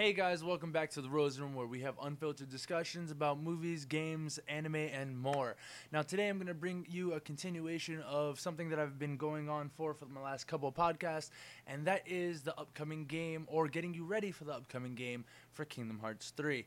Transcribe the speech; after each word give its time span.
Hey 0.00 0.14
guys, 0.14 0.42
welcome 0.42 0.72
back 0.72 0.88
to 0.92 1.02
the 1.02 1.10
Rose 1.10 1.38
Room 1.38 1.54
where 1.54 1.66
we 1.66 1.80
have 1.80 1.94
unfiltered 2.02 2.48
discussions 2.48 3.10
about 3.10 3.38
movies, 3.38 3.84
games, 3.84 4.40
anime, 4.48 4.76
and 4.76 5.18
more. 5.18 5.56
Now, 5.92 6.00
today 6.00 6.30
I'm 6.30 6.38
going 6.38 6.46
to 6.46 6.54
bring 6.54 6.86
you 6.88 7.12
a 7.12 7.20
continuation 7.20 8.00
of 8.08 8.40
something 8.40 8.70
that 8.70 8.78
I've 8.78 8.98
been 8.98 9.18
going 9.18 9.50
on 9.50 9.68
for 9.68 9.92
for 9.92 10.06
my 10.06 10.22
last 10.22 10.46
couple 10.46 10.72
podcasts, 10.72 11.28
and 11.66 11.86
that 11.86 12.04
is 12.06 12.40
the 12.40 12.58
upcoming 12.58 13.04
game 13.04 13.44
or 13.46 13.68
getting 13.68 13.92
you 13.92 14.06
ready 14.06 14.30
for 14.30 14.44
the 14.44 14.54
upcoming 14.54 14.94
game 14.94 15.26
for 15.52 15.66
Kingdom 15.66 15.98
Hearts 15.98 16.32
3. 16.34 16.64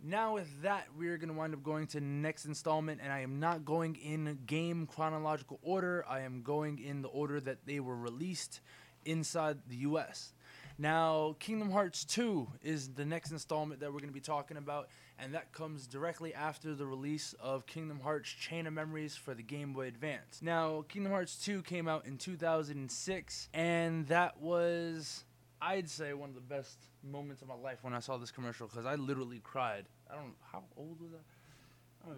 Now, 0.00 0.34
with 0.34 0.62
that, 0.62 0.86
we're 0.96 1.18
going 1.18 1.30
to 1.30 1.34
wind 1.34 1.54
up 1.54 1.64
going 1.64 1.88
to 1.88 2.00
next 2.00 2.44
installment, 2.44 3.00
and 3.02 3.12
I 3.12 3.22
am 3.22 3.40
not 3.40 3.64
going 3.64 3.96
in 3.96 4.38
game 4.46 4.86
chronological 4.86 5.58
order. 5.62 6.04
I 6.08 6.20
am 6.20 6.42
going 6.42 6.78
in 6.78 7.02
the 7.02 7.08
order 7.08 7.40
that 7.40 7.66
they 7.66 7.80
were 7.80 7.96
released 7.96 8.60
inside 9.04 9.58
the 9.68 9.78
US. 9.78 10.32
Now, 10.80 11.34
Kingdom 11.40 11.72
Hearts 11.72 12.04
2 12.04 12.46
is 12.62 12.90
the 12.90 13.04
next 13.04 13.32
installment 13.32 13.80
that 13.80 13.92
we're 13.92 13.98
going 13.98 14.10
to 14.10 14.14
be 14.14 14.20
talking 14.20 14.56
about, 14.56 14.88
and 15.18 15.34
that 15.34 15.50
comes 15.52 15.88
directly 15.88 16.32
after 16.32 16.72
the 16.72 16.86
release 16.86 17.34
of 17.40 17.66
Kingdom 17.66 17.98
Hearts 17.98 18.30
Chain 18.30 18.64
of 18.64 18.72
Memories 18.72 19.16
for 19.16 19.34
the 19.34 19.42
Game 19.42 19.72
Boy 19.72 19.88
Advance. 19.88 20.38
Now, 20.40 20.84
Kingdom 20.88 21.10
Hearts 21.10 21.34
2 21.44 21.62
came 21.62 21.88
out 21.88 22.06
in 22.06 22.16
2006, 22.16 23.48
and 23.52 24.06
that 24.06 24.40
was, 24.40 25.24
I'd 25.60 25.90
say, 25.90 26.12
one 26.12 26.28
of 26.28 26.36
the 26.36 26.40
best 26.42 26.78
moments 27.02 27.42
of 27.42 27.48
my 27.48 27.56
life 27.56 27.78
when 27.82 27.92
I 27.92 27.98
saw 27.98 28.16
this 28.16 28.30
commercial 28.30 28.68
because 28.68 28.86
I 28.86 28.94
literally 28.94 29.40
cried. 29.42 29.86
I 30.08 30.14
don't 30.14 30.34
how 30.52 30.62
old 30.76 31.00
was 31.00 31.10
I? 31.12 32.10
I. 32.10 32.14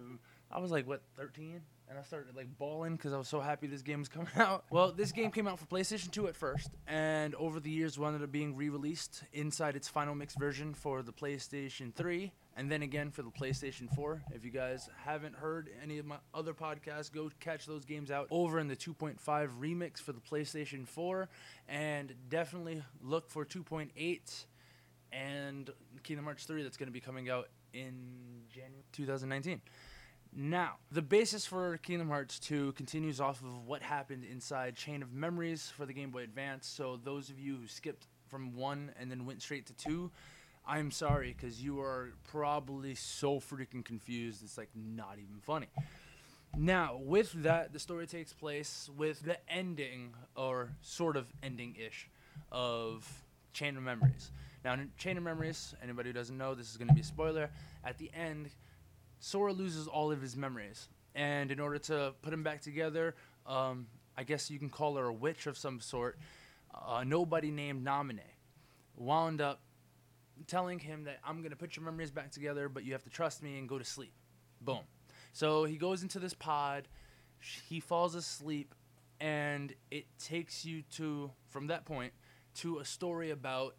I 0.53 0.61
was 0.61 0.71
like, 0.71 0.87
what, 0.87 1.01
13? 1.17 1.63
And 1.91 1.99
I 1.99 2.03
started 2.03 2.37
like 2.37 2.57
bawling 2.57 2.95
because 2.95 3.13
I 3.13 3.19
was 3.19 3.27
so 3.27 3.41
happy 3.41 3.67
this 3.67 3.83
game 3.83 3.99
was 3.99 4.09
coming 4.09 4.29
out. 4.37 4.65
Well, 4.71 4.93
this 4.93 5.11
game 5.11 5.33
came 5.33 5.49
out 5.49 5.59
for 5.59 5.67
PlayStation 5.67 6.11
2 6.13 6.29
at 6.29 6.37
first, 6.37 6.71
and 6.87 7.35
over 7.35 7.59
the 7.59 7.71
years 7.71 7.99
wound 7.99 8.23
up 8.23 8.31
being 8.31 8.55
re-released 8.55 9.25
inside 9.33 9.75
its 9.75 9.89
final 9.89 10.15
mix 10.15 10.37
version 10.37 10.73
for 10.73 11.03
the 11.03 11.13
PlayStation 11.13 11.93
3, 11.93 12.33
and 12.57 12.71
then 12.71 12.83
again 12.83 13.11
for 13.11 13.23
the 13.23 13.31
PlayStation 13.31 13.93
4. 13.93 14.23
If 14.33 14.45
you 14.45 14.53
guys 14.53 14.89
haven't 15.05 15.35
heard 15.35 15.69
any 15.83 15.99
of 15.99 16.07
my 16.07 16.19
other 16.33 16.55
podcasts, 16.55 17.11
go 17.13 17.29
catch 17.41 17.67
those 17.67 17.85
games 17.85 18.13
out 18.13 18.29
over 18.31 18.61
in 18.61 18.69
the 18.69 18.77
2.5 18.77 19.19
remix 19.61 19.99
for 19.99 20.13
the 20.13 20.21
PlayStation 20.21 20.87
4, 20.87 21.29
and 21.69 22.15
definitely 22.29 22.85
look 23.03 23.29
for 23.29 23.45
2.8 23.45 24.45
and 25.13 25.71
Kingdom 26.05 26.25
Hearts 26.25 26.45
3 26.45 26.63
that's 26.63 26.77
going 26.77 26.87
to 26.87 26.93
be 26.93 27.01
coming 27.01 27.29
out 27.29 27.49
in 27.73 28.45
January 28.49 28.85
2019. 28.93 29.61
Now, 30.33 30.77
the 30.93 31.03
basis 31.03 31.45
for 31.45 31.77
Kingdom 31.79 32.09
Hearts 32.09 32.39
2 32.39 32.73
continues 32.73 33.21
off 33.21 33.43
of 33.43 33.67
what 33.67 33.83
happened 33.83 34.25
inside 34.25 34.77
Chain 34.77 35.03
of 35.03 35.13
Memories 35.13 35.73
for 35.77 35.85
the 35.85 35.93
Game 35.93 36.11
Boy 36.11 36.23
Advance. 36.23 36.69
So, 36.69 37.01
those 37.03 37.31
of 37.31 37.41
you 37.41 37.57
who 37.57 37.67
skipped 37.67 38.07
from 38.29 38.55
1 38.55 38.93
and 38.99 39.11
then 39.11 39.27
went 39.27 39.43
straight 39.43 39.67
to 39.67 39.73
2, 39.75 40.11
I'm 40.65 40.93
sorry 40.93 41.35
because 41.37 41.61
you 41.61 41.81
are 41.81 42.11
probably 42.31 42.95
so 42.95 43.41
freaking 43.41 43.85
confused. 43.85 44.45
It's 44.45 44.57
like 44.57 44.71
not 44.75 45.15
even 45.15 45.41
funny. 45.41 45.67
Now, 46.57 47.01
with 47.03 47.33
that, 47.43 47.73
the 47.73 47.81
story 47.81 48.07
takes 48.07 48.33
place 48.33 48.89
with 48.97 49.23
the 49.23 49.39
ending, 49.51 50.15
or 50.37 50.71
sort 50.81 51.17
of 51.17 51.27
ending 51.43 51.75
ish, 51.75 52.09
of 52.53 53.25
Chain 53.53 53.77
of 53.77 53.83
Memories. 53.83 54.31
Now, 54.65 54.75
in 54.75 54.91
Chain 54.97 55.17
of 55.17 55.25
Memories, 55.25 55.75
anybody 55.83 56.11
who 56.11 56.13
doesn't 56.13 56.39
know, 56.39 56.55
this 56.55 56.71
is 56.71 56.77
going 56.77 56.89
to 56.89 56.95
be 56.95 57.01
a 57.01 57.05
spoiler. 57.05 57.51
At 57.85 57.99
the 57.99 58.13
end, 58.15 58.51
Sora 59.21 59.53
loses 59.53 59.87
all 59.87 60.11
of 60.11 60.21
his 60.21 60.37
memories, 60.37 60.89
and 61.15 61.53
in 61.53 61.61
order 61.61 61.79
to 61.79 62.15
put 62.23 62.33
him 62.33 62.43
back 62.43 62.63
together, 62.63 63.15
um, 63.47 63.87
I 64.17 64.25
guess 64.25 64.51
you 64.51 64.59
can 64.59 64.71
call 64.71 64.97
her 64.97 65.05
a 65.07 65.13
witch 65.13 65.47
of 65.47 65.57
some 65.57 65.81
sort. 65.81 66.19
Uh, 66.75 67.05
nobody 67.07 67.51
named 67.51 67.87
Naminé 67.87 68.21
wound 68.97 69.41
up 69.41 69.61
telling 70.47 70.79
him 70.79 71.05
that 71.05 71.19
I'm 71.25 71.43
gonna 71.43 71.57
put 71.57 71.77
your 71.77 71.85
memories 71.85 72.11
back 72.11 72.31
together, 72.31 72.69
but 72.69 72.85
you 72.85 72.93
have 72.93 73.03
to 73.05 73.11
trust 73.11 73.43
me 73.43 73.59
and 73.59 73.69
go 73.69 73.79
to 73.79 73.85
sleep. 73.85 74.13
Boom. 74.61 74.81
So 75.33 75.65
he 75.65 75.77
goes 75.77 76.03
into 76.03 76.19
this 76.19 76.35
pod. 76.35 76.89
He 77.69 77.81
falls 77.81 78.15
asleep, 78.15 78.75
and 79.21 79.75
it 79.91 80.07
takes 80.19 80.65
you 80.65 80.83
to 80.97 81.31
from 81.49 81.67
that 81.69 81.85
point 81.85 82.13
to 82.57 82.79
a 82.79 82.85
story 82.85 83.31
about 83.31 83.77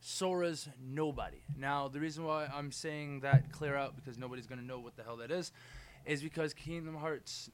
Sora's 0.00 0.68
Nobody. 0.80 1.42
Now, 1.56 1.88
the 1.88 2.00
reason 2.00 2.24
why 2.24 2.48
I'm 2.52 2.72
saying 2.72 3.20
that 3.20 3.52
clear 3.52 3.76
out 3.76 3.96
because 3.96 4.18
nobody's 4.18 4.46
going 4.46 4.60
to 4.60 4.64
know 4.64 4.78
what 4.78 4.96
the 4.96 5.02
hell 5.02 5.16
that 5.18 5.30
is 5.30 5.52
is 6.06 6.22
because 6.22 6.54
Kingdom 6.54 6.94
Hearts 6.96 7.50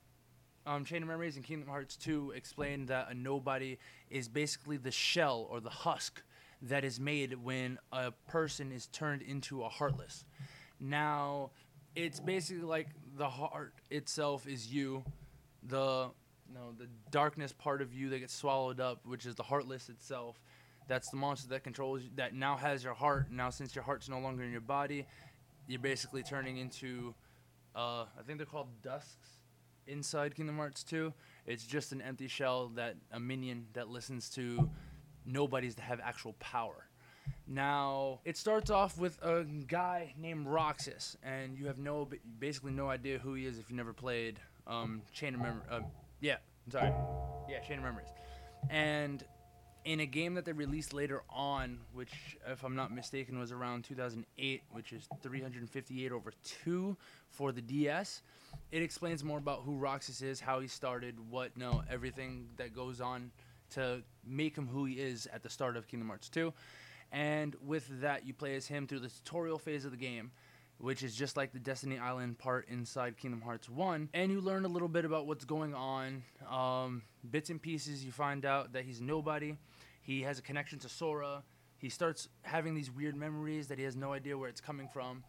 um, 0.66 0.84
Chain 0.84 1.02
of 1.02 1.08
Memories 1.08 1.36
and 1.36 1.44
Kingdom 1.44 1.68
Hearts 1.68 1.96
2 1.96 2.32
explain 2.32 2.86
that 2.86 3.10
a 3.10 3.14
nobody 3.14 3.78
is 4.10 4.28
basically 4.28 4.76
the 4.76 4.90
shell 4.90 5.46
or 5.50 5.60
the 5.60 5.70
husk 5.70 6.22
that 6.62 6.84
is 6.84 6.98
made 6.98 7.34
when 7.42 7.78
a 7.92 8.12
person 8.28 8.72
is 8.72 8.86
turned 8.86 9.20
into 9.22 9.62
a 9.62 9.68
heartless. 9.68 10.24
Now, 10.80 11.50
it's 11.94 12.18
basically 12.20 12.64
like 12.64 12.88
the 13.16 13.28
heart 13.28 13.74
itself 13.90 14.46
is 14.46 14.72
you, 14.72 15.04
the 15.62 16.10
you 16.48 16.54
know, 16.54 16.72
the 16.78 16.88
darkness 17.10 17.52
part 17.52 17.82
of 17.82 17.92
you 17.92 18.10
that 18.10 18.18
gets 18.20 18.34
swallowed 18.34 18.80
up, 18.80 19.04
which 19.04 19.26
is 19.26 19.34
the 19.34 19.42
heartless 19.42 19.88
itself, 19.88 20.40
that's 20.86 21.08
the 21.10 21.16
monster 21.16 21.48
that 21.48 21.64
controls 21.64 22.02
that 22.16 22.34
now 22.34 22.56
has 22.56 22.84
your 22.84 22.94
heart. 22.94 23.30
Now, 23.30 23.50
since 23.50 23.74
your 23.74 23.84
heart's 23.84 24.08
no 24.08 24.18
longer 24.18 24.42
in 24.42 24.52
your 24.52 24.60
body, 24.60 25.06
you're 25.66 25.80
basically 25.80 26.22
turning 26.22 26.58
into, 26.58 27.14
uh, 27.74 28.04
I 28.18 28.22
think 28.26 28.38
they're 28.38 28.46
called 28.46 28.68
dusks 28.82 29.38
inside 29.86 30.34
Kingdom 30.34 30.56
Hearts 30.56 30.84
2. 30.84 31.12
It's 31.46 31.64
just 31.64 31.92
an 31.92 32.02
empty 32.02 32.28
shell 32.28 32.68
that 32.74 32.96
a 33.12 33.20
minion 33.20 33.66
that 33.72 33.88
listens 33.88 34.28
to 34.30 34.70
nobodies 35.24 35.74
that 35.76 35.82
have 35.82 36.00
actual 36.00 36.34
power. 36.34 36.88
Now, 37.46 38.20
it 38.24 38.36
starts 38.36 38.70
off 38.70 38.98
with 38.98 39.18
a 39.22 39.44
guy 39.66 40.14
named 40.18 40.46
Roxas, 40.46 41.16
and 41.22 41.58
you 41.58 41.66
have 41.66 41.78
no, 41.78 42.08
basically 42.38 42.72
no 42.72 42.88
idea 42.88 43.18
who 43.18 43.34
he 43.34 43.46
is 43.46 43.58
if 43.58 43.70
you 43.70 43.76
never 43.76 43.92
played 43.92 44.40
um, 44.66 45.02
Chain 45.12 45.34
of 45.34 45.40
Memories. 45.40 45.66
Uh, 45.70 45.80
yeah, 46.20 46.36
I'm 46.66 46.72
sorry. 46.72 46.92
Yeah, 47.48 47.60
Chain 47.60 47.78
of 47.78 47.84
Memories. 47.84 48.08
And 48.70 49.24
in 49.84 50.00
a 50.00 50.06
game 50.06 50.34
that 50.34 50.44
they 50.44 50.52
released 50.52 50.92
later 50.92 51.22
on, 51.28 51.78
which, 51.92 52.12
if 52.46 52.62
I'm 52.64 52.74
not 52.74 52.92
mistaken, 52.92 53.38
was 53.38 53.52
around 53.52 53.84
2008, 53.84 54.62
which 54.72 54.92
is 54.92 55.06
358 55.22 56.12
over 56.12 56.32
2 56.64 56.96
for 57.30 57.52
the 57.52 57.60
DS. 57.60 58.22
It 58.72 58.82
explains 58.82 59.22
more 59.22 59.38
about 59.38 59.62
who 59.64 59.76
Roxas 59.76 60.22
is, 60.22 60.40
how 60.40 60.60
he 60.60 60.68
started, 60.68 61.16
what, 61.30 61.56
know, 61.56 61.82
everything 61.90 62.48
that 62.56 62.74
goes 62.74 63.00
on 63.00 63.30
to 63.70 64.02
make 64.26 64.56
him 64.56 64.66
who 64.66 64.84
he 64.84 64.94
is 64.94 65.28
at 65.32 65.42
the 65.42 65.50
start 65.50 65.76
of 65.76 65.86
Kingdom 65.86 66.08
Hearts 66.08 66.28
2. 66.28 66.52
And 67.12 67.54
with 67.64 68.00
that, 68.00 68.26
you 68.26 68.32
play 68.32 68.56
as 68.56 68.66
him 68.66 68.86
through 68.86 69.00
the 69.00 69.08
tutorial 69.08 69.58
phase 69.58 69.84
of 69.84 69.90
the 69.90 69.96
game 69.96 70.30
which 70.78 71.02
is 71.02 71.14
just 71.14 71.36
like 71.36 71.52
the 71.52 71.58
Destiny 71.58 71.98
Island 71.98 72.38
part 72.38 72.68
inside 72.68 73.16
Kingdom 73.16 73.40
Hearts 73.40 73.68
1. 73.68 74.10
And 74.12 74.30
you 74.30 74.40
learn 74.40 74.64
a 74.64 74.68
little 74.68 74.88
bit 74.88 75.04
about 75.04 75.26
what's 75.26 75.44
going 75.44 75.74
on. 75.74 76.22
Um, 76.50 77.02
bits 77.30 77.50
and 77.50 77.60
pieces, 77.60 78.04
you 78.04 78.12
find 78.12 78.44
out 78.44 78.72
that 78.72 78.84
he's 78.84 79.00
nobody. 79.00 79.56
He 80.04 80.22
has 80.22 80.38
a 80.38 80.42
connection 80.42 80.78
to 80.80 80.88
Sora. 80.88 81.42
He 81.78 81.88
starts 81.88 82.28
having 82.42 82.74
these 82.74 82.90
weird 82.90 83.16
memories 83.16 83.68
that 83.68 83.78
he 83.78 83.84
has 83.84 83.96
no 83.96 84.12
idea 84.12 84.36
where 84.36 84.48
it's 84.48 84.60
coming 84.60 84.86
from. 84.86 85.24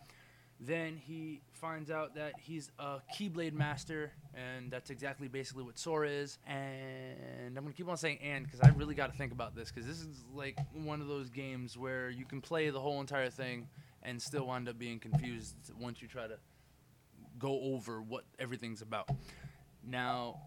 Then 0.60 0.98
he 0.98 1.42
finds 1.54 1.90
out 1.90 2.16
that 2.16 2.34
he's 2.40 2.72
a 2.80 3.00
Keyblade 3.18 3.54
master, 3.54 4.12
and 4.34 4.72
that's 4.72 4.90
exactly 4.90 5.28
basically 5.28 5.64
what 5.64 5.78
Sora 5.78 6.10
is. 6.10 6.38
And 6.46 7.58
I'm 7.58 7.64
gonna 7.64 7.74
keep 7.74 7.90
on 7.90 7.98
saying 7.98 8.20
"and" 8.22 8.46
because 8.46 8.62
I 8.62 8.70
really 8.70 8.96
got 8.96 9.12
to 9.12 9.18
think 9.18 9.32
about 9.32 9.56
this 9.56 9.72
because 9.72 9.88
this 9.88 10.00
is 10.00 10.24
like 10.34 10.58
one 10.74 11.02
of 11.02 11.08
those 11.08 11.30
games 11.30 11.78
where 11.78 12.10
you 12.10 12.26
can 12.26 12.42
play 12.42 12.70
the 12.70 12.80
whole 12.80 13.02
entire 13.02 13.30
thing 13.30 13.68
and 14.04 14.22
still 14.22 14.48
wind 14.48 14.70
up 14.70 14.78
being 14.78 15.00
confused 15.00 15.56
once 15.80 16.02
you 16.02 16.08
try 16.08 16.28
to 16.28 16.38
go 17.40 17.60
over 17.74 18.02
what 18.02 18.24
everything's 18.40 18.82
about. 18.82 19.10
Now, 19.84 20.40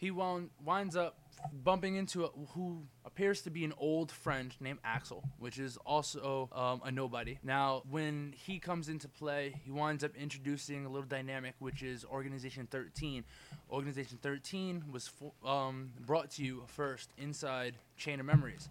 he 0.00 0.10
wound, 0.10 0.48
winds 0.64 0.96
up 0.96 1.18
bumping 1.62 1.96
into 1.96 2.24
a, 2.24 2.28
who 2.54 2.82
appears 3.04 3.42
to 3.42 3.50
be 3.50 3.64
an 3.64 3.74
old 3.76 4.10
friend 4.10 4.54
named 4.58 4.78
Axel, 4.82 5.22
which 5.38 5.58
is 5.58 5.76
also 5.84 6.48
um, 6.52 6.80
a 6.84 6.90
nobody. 6.90 7.38
Now, 7.42 7.82
when 7.90 8.32
he 8.34 8.58
comes 8.58 8.88
into 8.88 9.08
play, 9.08 9.54
he 9.62 9.70
winds 9.70 10.02
up 10.02 10.16
introducing 10.16 10.86
a 10.86 10.88
little 10.88 11.06
dynamic, 11.06 11.54
which 11.58 11.82
is 11.82 12.06
Organization 12.06 12.66
13. 12.70 13.24
Organization 13.70 14.18
13 14.22 14.84
was 14.90 15.08
fo- 15.08 15.34
um, 15.46 15.92
brought 16.06 16.30
to 16.32 16.42
you 16.42 16.62
first 16.66 17.10
inside 17.18 17.74
Chain 17.98 18.20
of 18.20 18.26
Memories. 18.26 18.70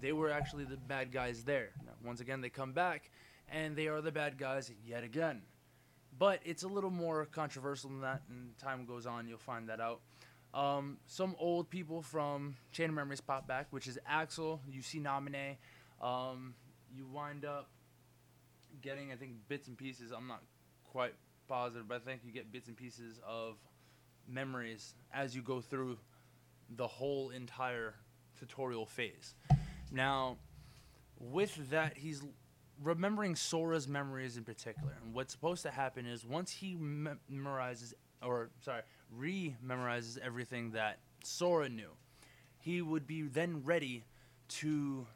They 0.00 0.12
were 0.12 0.30
actually 0.30 0.64
the 0.64 0.76
bad 0.76 1.12
guys 1.12 1.44
there. 1.44 1.70
Now, 1.86 1.92
once 2.04 2.20
again, 2.20 2.40
they 2.40 2.50
come 2.50 2.72
back 2.72 3.10
and 3.48 3.76
they 3.76 3.86
are 3.86 4.00
the 4.00 4.12
bad 4.12 4.38
guys 4.38 4.72
yet 4.84 5.04
again. 5.04 5.42
But 6.18 6.40
it's 6.44 6.62
a 6.62 6.68
little 6.68 6.90
more 6.90 7.26
controversial 7.26 7.90
than 7.90 8.00
that, 8.02 8.22
and 8.28 8.56
time 8.58 8.86
goes 8.86 9.04
on, 9.04 9.26
you'll 9.26 9.38
find 9.38 9.68
that 9.68 9.80
out. 9.80 10.00
Um, 10.54 10.98
some 11.06 11.34
old 11.38 11.68
people 11.68 12.00
from 12.00 12.54
Chain 12.72 12.88
of 12.90 12.94
Memories 12.94 13.20
pop 13.20 13.46
back, 13.48 13.66
which 13.70 13.88
is 13.88 13.98
Axel. 14.06 14.60
You 14.70 14.82
see 14.82 15.00
Naminé. 15.00 15.56
Um, 16.00 16.54
you 16.96 17.06
wind 17.06 17.44
up 17.44 17.68
getting, 18.80 19.10
I 19.10 19.16
think, 19.16 19.32
bits 19.48 19.66
and 19.66 19.76
pieces. 19.76 20.12
I'm 20.12 20.28
not 20.28 20.42
quite 20.84 21.14
positive, 21.48 21.88
but 21.88 21.96
I 21.96 21.98
think 21.98 22.20
you 22.24 22.32
get 22.32 22.52
bits 22.52 22.68
and 22.68 22.76
pieces 22.76 23.20
of 23.26 23.56
memories 24.28 24.94
as 25.12 25.34
you 25.34 25.42
go 25.42 25.60
through 25.60 25.98
the 26.76 26.86
whole 26.86 27.30
entire 27.30 27.94
tutorial 28.38 28.86
phase. 28.86 29.34
Now, 29.90 30.36
with 31.18 31.70
that, 31.70 31.96
he's 31.96 32.22
remembering 32.82 33.34
Sora's 33.36 33.88
memories 33.88 34.36
in 34.36 34.44
particular. 34.44 34.96
And 35.02 35.14
what's 35.14 35.32
supposed 35.32 35.62
to 35.62 35.70
happen 35.70 36.06
is 36.06 36.24
once 36.24 36.50
he 36.50 36.76
memorizes, 36.76 37.92
or 38.22 38.50
sorry, 38.60 38.82
re-memorizes 39.16 40.18
everything 40.18 40.72
that 40.72 40.98
Sora 41.22 41.68
knew, 41.68 41.90
he 42.58 42.82
would 42.82 43.06
be 43.06 43.22
then 43.22 43.62
ready 43.64 44.04
to 44.48 45.06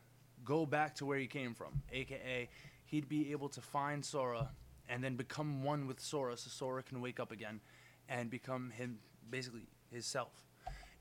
go 0.45 0.67
back 0.67 0.95
to 0.97 1.07
where 1.07 1.19
he 1.19 1.27
came 1.27 1.55
from, 1.55 1.83
aka 1.93 2.49
he'd 2.87 3.09
be 3.09 3.33
able 3.33 3.49
to 3.51 3.61
find 3.61 4.05
Sora 4.05 4.51
and 4.89 5.05
then 5.05 5.17
become 5.17 5.63
one 5.63 5.87
with 5.87 6.01
Sora, 6.01 6.37
so 6.37 6.49
Sora 6.49 6.83
can 6.83 7.01
wake 7.01 7.21
up 7.21 7.31
again 7.31 7.61
and 8.09 8.31
become 8.31 8.71
him, 8.71 8.99
basically 9.29 9.69
his 9.91 10.07
self. 10.07 10.47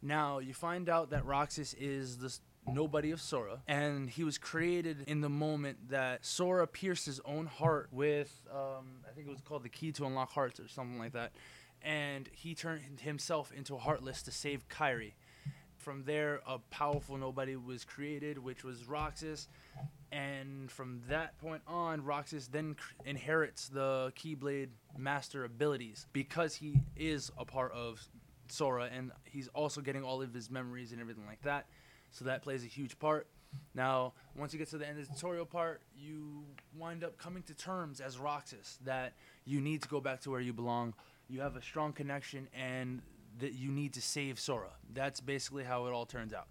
Now 0.02 0.40
you 0.40 0.54
find 0.54 0.90
out 0.90 1.12
that 1.12 1.26
Roxas 1.26 1.74
is 1.76 2.18
this 2.18 2.42
nobody 2.70 3.12
of 3.12 3.22
Sora, 3.22 3.62
and 3.68 4.10
he 4.10 4.26
was 4.26 4.38
created 4.38 5.06
in 5.08 5.22
the 5.22 5.30
moment 5.30 5.90
that 5.90 6.26
Sora 6.26 6.68
pierced 6.68 7.06
his 7.06 7.22
own 7.24 7.46
heart 7.46 7.88
with, 7.92 8.46
um, 8.52 9.00
I 9.10 9.14
think 9.14 9.28
it 9.28 9.32
was 9.32 9.40
called 9.42 9.64
the 9.64 9.70
key 9.70 9.94
to 9.94 10.06
unlock 10.06 10.32
hearts 10.32 10.60
or 10.60 10.68
something 10.68 11.00
like 11.00 11.14
that, 11.14 11.32
and 11.81 12.29
he 12.33 12.56
turned 12.56 13.01
himself 13.01 13.51
into 13.56 13.75
a 13.75 13.79
Heartless 13.79 14.21
to 14.24 14.31
save 14.31 14.68
Kairi. 14.69 15.13
From 15.77 16.03
there, 16.03 16.41
a 16.45 16.59
powerful 16.69 17.18
nobody 17.18 17.56
was 17.56 17.85
created, 17.85 18.38
which 18.38 18.63
was 18.63 18.88
Roxas, 18.88 19.47
and 20.12 20.69
from 20.71 21.01
that 21.09 21.38
point 21.39 21.62
on, 21.68 22.03
Roxas 22.03 22.47
then 22.47 22.75
inherits 23.06 23.69
the 23.69 24.12
Keyblade 24.15 24.69
Master 24.97 25.45
abilities 25.45 26.07
because 26.13 26.56
he 26.56 26.81
is 26.95 27.31
a 27.38 27.45
part 27.45 27.71
of 27.71 28.01
Sora, 28.50 28.89
and 28.94 29.12
he's 29.25 29.47
also 29.50 29.81
getting 29.81 30.03
all 30.03 30.21
of 30.21 30.33
his 30.33 30.50
memories 30.50 30.91
and 30.91 31.00
everything 31.00 31.25
like 31.25 31.41
that. 31.44 31.68
So 32.12 32.25
that 32.25 32.41
plays 32.41 32.63
a 32.63 32.68
huge 32.68 32.97
part. 33.00 33.27
Now, 33.74 34.13
once 34.35 34.53
you 34.53 34.59
get 34.59 34.69
to 34.69 34.77
the 34.77 34.88
end 34.88 35.00
of 35.00 35.07
the 35.07 35.13
tutorial 35.13 35.45
part, 35.45 35.81
you 35.95 36.44
wind 36.77 37.03
up 37.03 37.18
coming 37.18 37.44
to 37.44 37.53
terms 37.53 38.01
as 38.01 38.18
Roxas 38.18 38.77
that 38.85 39.13
you 39.45 39.62
need 39.62 39.81
to 39.83 39.89
go 39.89 40.01
back 40.01 40.21
to 40.21 40.31
where 40.31 40.41
you 40.41 40.53
belong. 40.53 40.94
You 41.29 41.41
have 41.41 41.56
a 41.56 41.62
strong 41.62 41.94
connection, 41.94 42.47
and 42.53 43.01
that 43.39 43.53
you 43.53 43.71
need 43.71 43.94
to 43.94 44.01
save 44.01 44.39
Sora. 44.39 44.71
That's 44.94 45.19
basically 45.19 45.63
how 45.63 45.85
it 45.88 45.94
all 45.94 46.06
turns 46.06 46.33
out. 46.33 46.47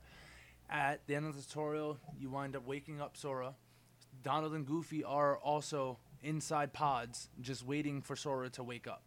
At 0.69 1.07
the 1.07 1.15
end 1.15 1.27
of 1.27 1.37
the 1.37 1.43
tutorial, 1.43 1.99
you 2.19 2.31
wind 2.31 2.57
up 2.57 2.67
waking 2.67 3.01
up 3.01 3.17
Sora. 3.17 3.55
Donald 4.23 4.55
and 4.55 4.67
Goofy 4.67 5.05
are 5.05 5.39
also 5.39 5.99
inside 6.23 6.73
pods, 6.73 7.29
just 7.41 7.65
waiting 7.65 8.03
for 8.03 8.17
Sora 8.17 8.51
to 8.51 8.63
wake 8.63 8.87
up. 8.87 9.03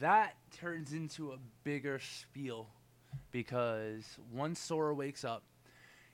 That 0.00 0.34
turns 0.52 0.92
into 0.92 1.32
a 1.32 1.38
bigger 1.62 1.98
spiel 2.00 2.68
because 3.30 4.04
once 4.32 4.60
Sora 4.60 4.94
wakes 4.94 5.24
up, 5.24 5.44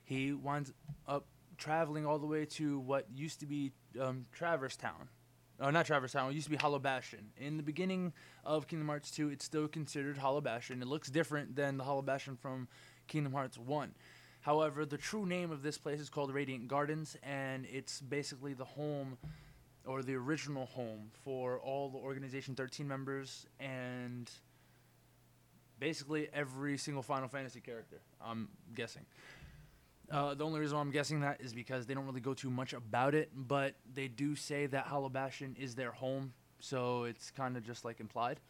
he 0.05 0.33
winds 0.33 0.73
up 1.07 1.27
traveling 1.57 2.07
all 2.07 2.19
the 2.19 2.27
way 2.27 2.45
to 2.45 2.79
what 2.81 3.07
used 3.15 3.41
to 3.41 3.47
be 3.47 3.73
um, 4.01 4.27
Traverse 4.33 4.77
Town. 4.77 5.09
Oh, 5.63 5.69
not 5.69 5.85
Traverse 5.85 6.13
Town. 6.13 6.31
It 6.31 6.35
used 6.35 6.47
to 6.47 6.51
be 6.51 6.57
Hollow 6.57 6.79
Bastion. 6.79 7.33
In 7.37 7.59
the 7.59 7.63
beginning 7.63 8.15
of 8.45 8.67
Kingdom 8.67 8.89
Hearts 8.89 9.11
2, 9.11 9.29
it's 9.29 9.45
still 9.45 9.69
considered 9.69 10.17
Hollow 10.17 10.41
Bastion. 10.41 10.81
It 10.81 10.89
looks 10.89 11.11
different 11.11 11.55
than 11.55 11.77
the 11.77 11.85
Hollow 11.85 12.01
Bastion 12.01 12.35
from 12.35 12.67
Kingdom 13.09 13.35
Hearts 13.35 13.59
1. 13.59 13.95
However, 14.41 14.87
the 14.87 14.97
true 14.97 15.27
name 15.27 15.51
of 15.51 15.63
this 15.63 15.77
place 15.77 16.01
is 16.01 16.09
called 16.09 16.33
Radiant 16.33 16.67
Gardens, 16.67 17.15
and 17.23 17.67
it's 17.71 18.01
basically 18.01 18.55
the 18.55 18.65
home 18.65 19.19
or 19.85 20.03
the 20.03 20.15
original 20.15 20.65
home 20.65 21.11
for 21.25 21.59
all 21.61 21.91
the 21.91 21.99
Organization 21.99 22.55
13 22.55 22.89
members 22.89 23.47
and 23.59 24.31
basically 25.79 26.29
every 26.33 26.79
single 26.79 27.03
Final 27.03 27.29
Fantasy 27.29 27.61
character, 27.61 28.01
I'm 28.19 28.49
guessing. 28.75 29.05
Uh, 30.11 30.35
the 30.35 30.45
only 30.45 30.59
reason 30.59 30.77
why 30.77 30.83
I'm 30.83 30.91
guessing 30.91 31.21
that 31.21 31.41
is 31.41 31.55
because 31.55 31.87
they 31.87 31.95
don't 31.95 32.05
really 32.05 32.21
go 32.21 32.35
too 32.35 32.51
much 32.51 32.73
about 32.73 33.15
it, 33.15 33.31
but 33.35 33.75
they 33.95 34.09
do 34.09 34.35
say 34.35 34.67
that 34.67 34.87
Bastion 35.13 35.57
is 35.59 35.77
their 35.77 35.93
home, 35.93 36.33
so 36.59 37.05
it's 37.05 37.31
kind 37.31 37.57
of 37.57 37.65
just 37.65 37.85
like 37.85 38.01
implied. 38.01 38.41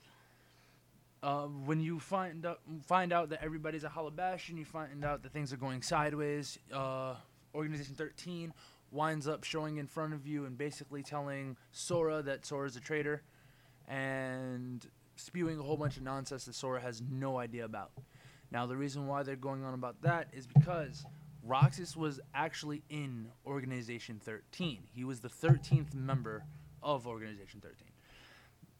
Uh, 1.22 1.42
when 1.42 1.80
you 1.80 1.98
find 1.98 2.46
out, 2.46 2.60
find 2.86 3.12
out 3.12 3.28
that 3.28 3.44
everybody's 3.44 3.84
a 3.84 4.10
Bastion, 4.16 4.56
you 4.56 4.64
find 4.64 5.04
out 5.04 5.22
that 5.22 5.32
things 5.32 5.52
are 5.52 5.58
going 5.58 5.82
sideways. 5.82 6.58
Uh, 6.72 7.14
Organization 7.54 7.94
13 7.94 8.54
winds 8.90 9.28
up 9.28 9.44
showing 9.44 9.76
in 9.76 9.86
front 9.86 10.14
of 10.14 10.26
you 10.26 10.46
and 10.46 10.56
basically 10.56 11.02
telling 11.02 11.56
Sora 11.72 12.22
that 12.22 12.46
Sora's 12.46 12.76
a 12.76 12.80
traitor, 12.80 13.22
and 13.86 14.86
spewing 15.16 15.58
a 15.58 15.62
whole 15.62 15.76
bunch 15.76 15.98
of 15.98 16.02
nonsense 16.04 16.46
that 16.46 16.54
Sora 16.54 16.80
has 16.80 17.02
no 17.10 17.38
idea 17.38 17.66
about. 17.66 17.90
Now, 18.50 18.66
the 18.66 18.76
reason 18.76 19.06
why 19.06 19.22
they're 19.22 19.36
going 19.36 19.62
on 19.62 19.74
about 19.74 20.00
that 20.02 20.28
is 20.32 20.46
because 20.46 21.04
Roxas 21.50 21.96
was 21.96 22.20
actually 22.32 22.84
in 22.90 23.26
Organization 23.44 24.20
13. 24.22 24.84
He 24.94 25.02
was 25.02 25.18
the 25.18 25.28
13th 25.28 25.92
member 25.94 26.44
of 26.80 27.08
Organization 27.08 27.60
13. 27.60 27.88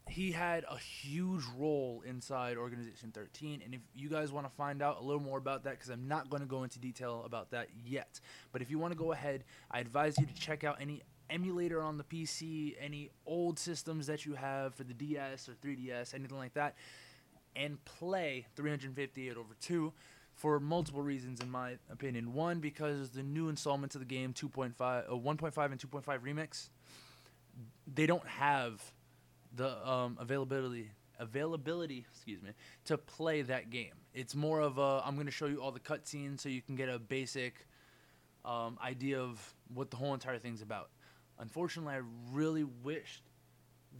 He 0.09 0.31
had 0.31 0.65
a 0.71 0.79
huge 0.79 1.43
role 1.59 2.05
inside 2.07 2.57
Organization 2.57 3.11
13, 3.13 3.63
and 3.65 3.75
if 3.75 3.81
you 3.93 4.09
guys 4.09 4.31
want 4.31 4.47
to 4.47 4.53
find 4.55 4.83
out 4.83 5.01
a 5.01 5.03
little 5.03 5.21
more 5.21 5.37
about 5.37 5.65
that, 5.65 5.73
because 5.73 5.89
I'm 5.89 6.07
not 6.07 6.31
going 6.31 6.43
to 6.43 6.49
go 6.49 6.63
into 6.63 6.79
detail 6.79 7.25
about 7.27 7.51
that 7.51 7.67
yet, 7.85 8.21
but 8.53 8.63
if 8.63 8.71
you 8.71 8.79
want 8.79 8.93
to 8.93 8.99
go 8.99 9.11
ahead, 9.11 9.43
I 9.73 9.81
advise 9.81 10.17
you 10.17 10.27
to 10.27 10.35
check 10.35 10.63
out 10.63 10.77
any 10.81 11.03
emulator 11.29 11.83
on 11.83 11.99
the 11.99 12.05
PC, 12.05 12.77
any 12.81 13.11
old 13.27 13.59
systems 13.59 14.07
that 14.07 14.25
you 14.25 14.35
have 14.35 14.77
for 14.77 14.85
the 14.85 14.95
DS 14.95 15.49
or 15.49 15.55
3DS, 15.55 16.15
anything 16.15 16.39
like 16.39 16.55
that, 16.55 16.77
and 17.57 17.85
play 17.85 18.47
358 18.55 19.37
over 19.37 19.55
2 19.61 19.93
for 20.41 20.59
multiple 20.59 21.03
reasons, 21.03 21.41
in 21.41 21.51
my 21.51 21.77
opinion. 21.93 22.33
One, 22.33 22.61
because 22.61 23.11
the 23.11 23.23
new 23.23 23.51
installments 23.51 23.95
of 23.95 24.01
the 24.01 24.07
game, 24.07 24.33
2.5, 24.33 24.73
uh, 24.81 25.03
1.5 25.11 25.71
and 25.71 25.79
2.5 25.79 26.19
remix, 26.21 26.71
they 27.87 28.07
don't 28.07 28.27
have 28.27 28.83
the 29.55 29.87
um, 29.87 30.17
availability 30.19 30.93
availability, 31.19 32.07
excuse 32.11 32.41
me, 32.41 32.53
to 32.87 32.97
play 32.97 33.43
that 33.43 33.69
game. 33.69 33.93
It's 34.15 34.35
more 34.35 34.61
of 34.61 34.79
a 34.79 35.03
I'm 35.05 35.15
going 35.17 35.27
to 35.27 35.33
show 35.33 35.45
you 35.45 35.61
all 35.61 35.73
the 35.73 35.79
cutscenes 35.79 36.41
so 36.41 36.49
you 36.49 36.63
can 36.63 36.75
get 36.75 36.89
a 36.89 36.99
basic 36.99 37.67
um, 38.47 38.79
idea 38.83 39.21
of 39.21 39.55
what 39.75 39.91
the 39.91 39.99
whole 39.99 40.15
entire 40.15 40.39
thing's 40.39 40.63
about. 40.63 40.89
Unfortunately, 41.39 41.93
I 41.93 42.01
really 42.33 42.65
wished 42.65 43.25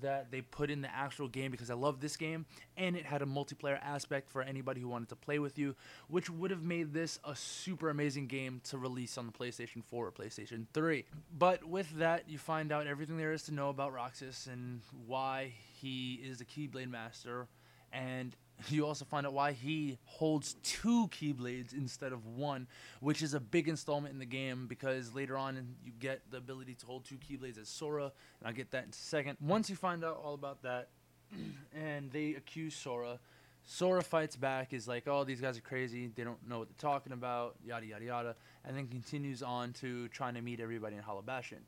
that 0.01 0.31
they 0.31 0.41
put 0.41 0.71
in 0.71 0.81
the 0.81 0.95
actual 0.95 1.29
game 1.29 1.51
because 1.51 1.71
I 1.71 1.75
love 1.75 2.01
this 2.01 2.17
game 2.17 2.47
and 2.77 2.97
it 2.97 3.05
had 3.05 3.23
a 3.23 3.27
multiplayer 3.27 3.79
aspect 3.83 4.31
for 4.31 4.43
anybody 4.43 4.81
who 4.81 4.89
wanted 4.89 5.09
to 5.11 5.17
play 5.17 5.39
with 5.39 5.59
you, 5.59 5.75
which 6.09 6.31
would 6.31 6.51
have 6.51 6.63
made 6.63 6.93
this 6.93 7.19
a 7.25 7.35
super 7.37 7.91
amazing 7.91 8.27
game 8.27 8.61
to 8.65 8.79
release 8.79 9.19
on 9.19 9.27
the 9.27 9.33
PlayStation 9.33 9.85
4 9.85 10.07
or 10.07 10.13
PlayStation 10.13 10.67
3. 10.73 11.05
But 11.37 11.65
with 11.65 11.99
that, 11.99 12.29
you 12.29 12.39
find 12.39 12.73
out 12.73 12.87
everything 12.87 13.17
there 13.17 13.33
is 13.33 13.43
to 13.45 13.55
know 13.55 13.69
about 13.69 13.93
Roxas 13.93 14.49
and 14.51 14.81
why 15.07 15.53
he 15.81 16.15
is 16.15 16.39
the 16.39 16.45
Keyblade 16.45 16.91
Master 16.91 17.49
and 17.93 18.35
you 18.69 18.87
also 18.87 19.05
find 19.05 19.27
out 19.27 19.33
why 19.33 19.53
he 19.53 19.99
holds 20.05 20.55
two 20.63 21.09
Keyblades 21.09 21.73
instead 21.73 22.13
of 22.13 22.27
one, 22.27 22.67
which 23.01 23.23
is 23.23 23.35
a 23.35 23.41
big 23.41 23.69
installment 23.69 24.13
in 24.13 24.19
the 24.19 24.27
game 24.27 24.67
because 24.67 25.15
later 25.15 25.37
on 25.37 25.75
you 25.85 25.93
get 25.99 26.23
the 26.31 26.37
ability 26.37 26.75
to 26.75 26.87
hold 26.87 27.05
two 27.05 27.17
Keyblades 27.17 27.59
as 27.59 27.69
Sora, 27.69 28.05
and 28.05 28.47
I'll 28.47 28.53
get 28.53 28.71
that 28.73 28.85
in 28.85 28.91
a 28.91 28.93
second. 28.93 29.39
Once 29.41 29.71
you 29.71 29.77
find 29.77 30.05
out 30.05 30.21
all 30.23 30.35
about 30.35 30.63
that, 30.63 30.89
and 31.75 32.11
they 32.13 32.35
accuse 32.35 32.75
Sora, 32.75 33.19
Sora 33.65 34.03
fights 34.03 34.37
back, 34.37 34.73
is 34.73 34.89
like, 34.89 35.07
oh, 35.07 35.25
these 35.25 35.41
guys 35.41 35.57
are 35.57 35.63
crazy, 35.63 36.11
they 36.15 36.25
don't 36.25 36.47
know 36.49 36.59
what 36.59 36.69
they're 36.69 36.91
talking 36.91 37.13
about, 37.13 37.57
yada, 37.65 37.87
yada, 37.87 38.05
yada, 38.05 38.37
and 38.65 38.77
then 38.77 38.89
continues 38.89 39.43
on 39.43 39.73
to 39.75 40.09
trying 40.09 40.35
to 40.35 40.43
meet 40.43 40.61
everybody 40.61 40.97
in 40.97 41.03
Hollow 41.03 41.23
Bastion. 41.23 41.59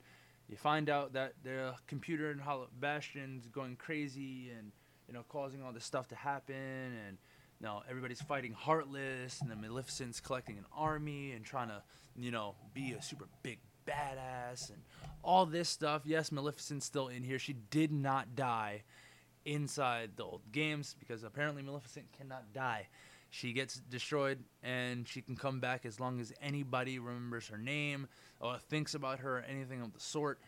You 0.49 0.57
find 0.57 0.91
out 0.91 1.13
that 1.15 1.35
the 1.45 1.75
computer 1.87 2.31
in 2.31 2.39
Hollow 2.39 2.69
Bastion's 2.79 3.47
going 3.49 3.77
crazy 3.77 4.51
and 4.51 4.73
you 5.13 5.19
know, 5.19 5.25
causing 5.29 5.63
all 5.63 5.73
this 5.73 5.85
stuff 5.85 6.09
to 6.09 6.15
happen, 6.15 6.55
and 7.07 7.19
you 7.61 7.67
know, 7.67 7.83
everybody's 7.89 8.23
fighting 8.23 8.55
Heartless, 8.55 9.43
and 9.43 9.51
the 9.51 9.57
Maleficent's 9.57 10.21
collecting 10.21 10.57
an 10.57 10.65
army 10.75 11.33
and 11.33 11.45
trying 11.45 11.69
to, 11.69 11.83
you 12.17 12.31
know, 12.31 12.55
be 12.73 12.93
a 12.93 13.03
super 13.03 13.27
big 13.43 13.59
badass, 13.87 14.71
and 14.71 14.81
all 15.23 15.45
this 15.45 15.69
stuff. 15.69 16.03
Yes, 16.07 16.33
Maleficent's 16.33 16.87
still 16.87 17.09
in 17.09 17.23
here. 17.23 17.39
She 17.39 17.53
did 17.53 17.93
not 17.93 18.35
die 18.35 18.85
inside 19.45 20.13
the 20.17 20.23
old 20.23 20.51
games 20.51 20.97
because 20.99 21.25
apparently 21.25 21.63
Maleficent 21.63 22.07
cannot 22.17 22.55
die. 22.55 22.89
She 23.29 23.53
gets 23.53 23.81
destroyed 23.91 24.39
and 24.63 25.09
she 25.09 25.21
can 25.21 25.37
come 25.37 25.59
back 25.59 25.85
as 25.87 25.99
long 25.99 26.21
as 26.21 26.33
anybody 26.41 26.99
remembers 26.99 27.49
her 27.49 27.57
name 27.59 28.07
or 28.41 28.59
thinks 28.59 28.95
about 28.95 29.21
her 29.21 29.39
or 29.39 29.45
anything 29.49 29.81
of 29.81 29.93
the 29.93 30.01
sort 30.01 30.39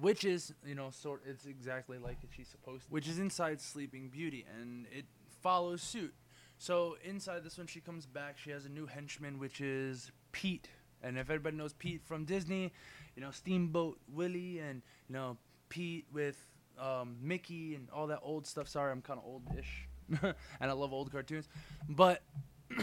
which 0.00 0.24
is 0.24 0.54
you 0.66 0.74
know 0.74 0.90
sort 0.90 1.22
it's 1.26 1.44
exactly 1.44 1.98
like 1.98 2.18
she's 2.34 2.48
supposed 2.48 2.86
to 2.86 2.92
which 2.92 3.08
is 3.08 3.18
inside 3.18 3.60
sleeping 3.60 4.08
beauty 4.08 4.44
and 4.60 4.86
it 4.90 5.04
follows 5.42 5.82
suit. 5.82 6.14
So 6.58 6.96
inside 7.04 7.44
this 7.44 7.58
one 7.58 7.66
she 7.66 7.80
comes 7.80 8.06
back 8.06 8.38
she 8.38 8.50
has 8.50 8.64
a 8.64 8.68
new 8.68 8.86
henchman 8.86 9.38
which 9.38 9.60
is 9.60 10.10
pete. 10.32 10.68
And 11.02 11.18
if 11.18 11.30
everybody 11.30 11.56
knows 11.56 11.72
pete 11.72 12.02
from 12.04 12.24
disney 12.24 12.72
you 13.16 13.22
know 13.22 13.30
steamboat 13.30 13.98
willie 14.08 14.58
and 14.60 14.82
you 15.08 15.14
know 15.14 15.36
pete 15.68 16.06
with 16.12 16.46
um, 16.78 17.16
mickey 17.20 17.74
and 17.74 17.88
all 17.90 18.06
that 18.06 18.20
old 18.22 18.46
stuff. 18.46 18.68
Sorry 18.68 18.90
i'm 18.92 19.02
kind 19.02 19.18
of 19.18 19.26
oldish 19.26 19.88
and 20.22 20.34
i 20.70 20.72
love 20.72 20.92
old 20.92 21.12
cartoons. 21.12 21.48
But 21.88 22.22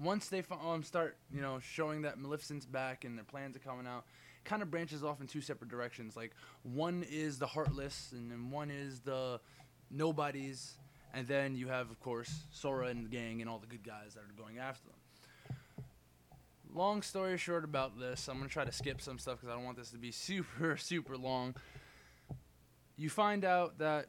once 0.00 0.28
they 0.28 0.42
um, 0.64 0.82
start 0.82 1.16
you 1.32 1.40
know 1.40 1.58
showing 1.60 2.02
that 2.02 2.18
maleficent's 2.18 2.66
back 2.66 3.04
and 3.04 3.16
their 3.16 3.24
plans 3.24 3.56
are 3.56 3.60
coming 3.60 3.86
out 3.86 4.04
kind 4.48 4.62
of 4.62 4.70
branches 4.70 5.04
off 5.04 5.20
in 5.20 5.26
two 5.26 5.40
separate 5.40 5.70
directions. 5.70 6.16
Like 6.16 6.32
one 6.62 7.04
is 7.08 7.38
the 7.38 7.46
heartless, 7.46 8.10
and 8.12 8.30
then 8.30 8.50
one 8.50 8.70
is 8.70 9.00
the 9.00 9.40
nobodies, 9.90 10.78
and 11.12 11.26
then 11.26 11.54
you 11.54 11.68
have, 11.68 11.90
of 11.90 12.00
course, 12.00 12.46
Sora 12.50 12.86
and 12.88 13.04
the 13.04 13.10
gang 13.10 13.40
and 13.40 13.50
all 13.50 13.58
the 13.58 13.66
good 13.66 13.84
guys 13.84 14.14
that 14.14 14.20
are 14.20 14.42
going 14.42 14.58
after 14.58 14.88
them. 14.88 15.84
Long 16.74 17.02
story 17.02 17.36
short 17.38 17.64
about 17.64 17.98
this, 17.98 18.28
I'm 18.28 18.38
gonna 18.38 18.48
try 18.48 18.64
to 18.64 18.72
skip 18.72 19.00
some 19.00 19.18
stuff 19.18 19.36
because 19.36 19.50
I 19.50 19.54
don't 19.54 19.64
want 19.64 19.76
this 19.76 19.90
to 19.90 19.98
be 19.98 20.10
super 20.12 20.76
super 20.76 21.16
long. 21.16 21.54
You 22.96 23.10
find 23.10 23.44
out 23.44 23.78
that 23.78 24.06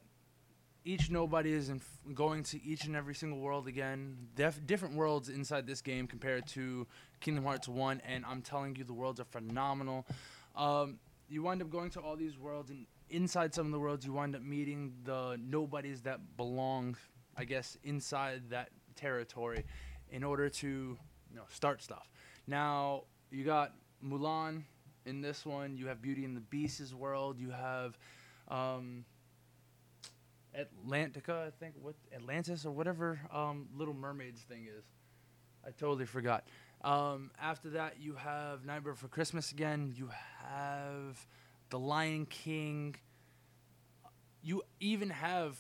each 0.86 1.12
nobody 1.12 1.52
is 1.52 1.70
inf- 1.70 2.00
going 2.14 2.44
to 2.44 2.64
each 2.64 2.86
and 2.86 2.96
every 2.96 3.14
single 3.14 3.40
world 3.40 3.68
again. 3.68 4.18
Def- 4.36 4.66
different 4.66 4.96
worlds 4.96 5.30
inside 5.30 5.68
this 5.68 5.82
game 5.82 6.08
compared 6.08 6.48
to 6.48 6.88
Kingdom 7.20 7.44
Hearts 7.44 7.68
1, 7.68 8.02
and 8.06 8.26
I'm 8.26 8.42
telling 8.42 8.76
you, 8.76 8.84
the 8.84 8.94
worlds 8.94 9.20
are 9.20 9.26
phenomenal. 9.26 10.06
Um, 10.56 11.00
you 11.28 11.44
wind 11.44 11.62
up 11.62 11.70
going 11.70 11.90
to 11.92 12.00
all 12.00 12.16
these 12.16 12.38
worlds, 12.38 12.70
and 12.72 12.86
inside 13.10 13.54
some 13.54 13.66
of 13.66 13.72
the 13.72 13.80
worlds, 13.80 14.06
you 14.06 14.14
wind 14.14 14.36
up 14.36 14.42
meeting 14.42 14.94
the 15.04 15.40
nobodies 15.42 16.02
that 16.04 16.20
belong, 16.38 16.96
I 17.38 17.46
guess, 17.46 17.78
inside 17.84 18.50
that 18.50 18.70
territory 18.96 19.66
in 20.12 20.24
order 20.24 20.50
to 20.50 20.68
you 20.68 21.36
know, 21.36 21.44
start 21.50 21.82
stuff. 21.82 22.10
Now, 22.48 23.04
you 23.32 23.44
got 23.44 23.74
Mulan 24.04 24.64
in 25.06 25.22
this 25.22 25.46
one, 25.46 25.78
you 25.78 25.88
have 25.88 26.02
Beauty 26.02 26.26
and 26.26 26.36
the 26.36 26.42
Beast's 26.42 26.94
world, 26.94 27.40
you 27.40 27.52
have. 27.52 27.98
Um, 28.48 29.06
Atlantica, 30.58 31.48
I 31.48 31.52
think, 31.52 31.76
what 31.82 31.96
Atlantis 32.14 32.66
or 32.66 32.72
whatever 32.72 33.20
um, 33.32 33.68
Little 33.76 33.94
Mermaids 33.94 34.42
thing 34.42 34.66
is. 34.66 34.84
I 35.66 35.72
totally 35.72 36.06
forgot. 36.06 36.48
Um, 36.82 37.32
after 37.42 37.72
that, 37.72 37.96
you 38.00 38.16
have 38.16 38.66
Nightmare 38.66 38.96
for 38.96 39.08
Christmas 39.08 39.52
again. 39.52 39.94
You 39.96 40.10
have 40.44 41.28
The 41.70 41.80
Lion 41.80 42.26
King. 42.26 42.96
You 44.42 44.64
even 44.80 45.10
have 45.10 45.58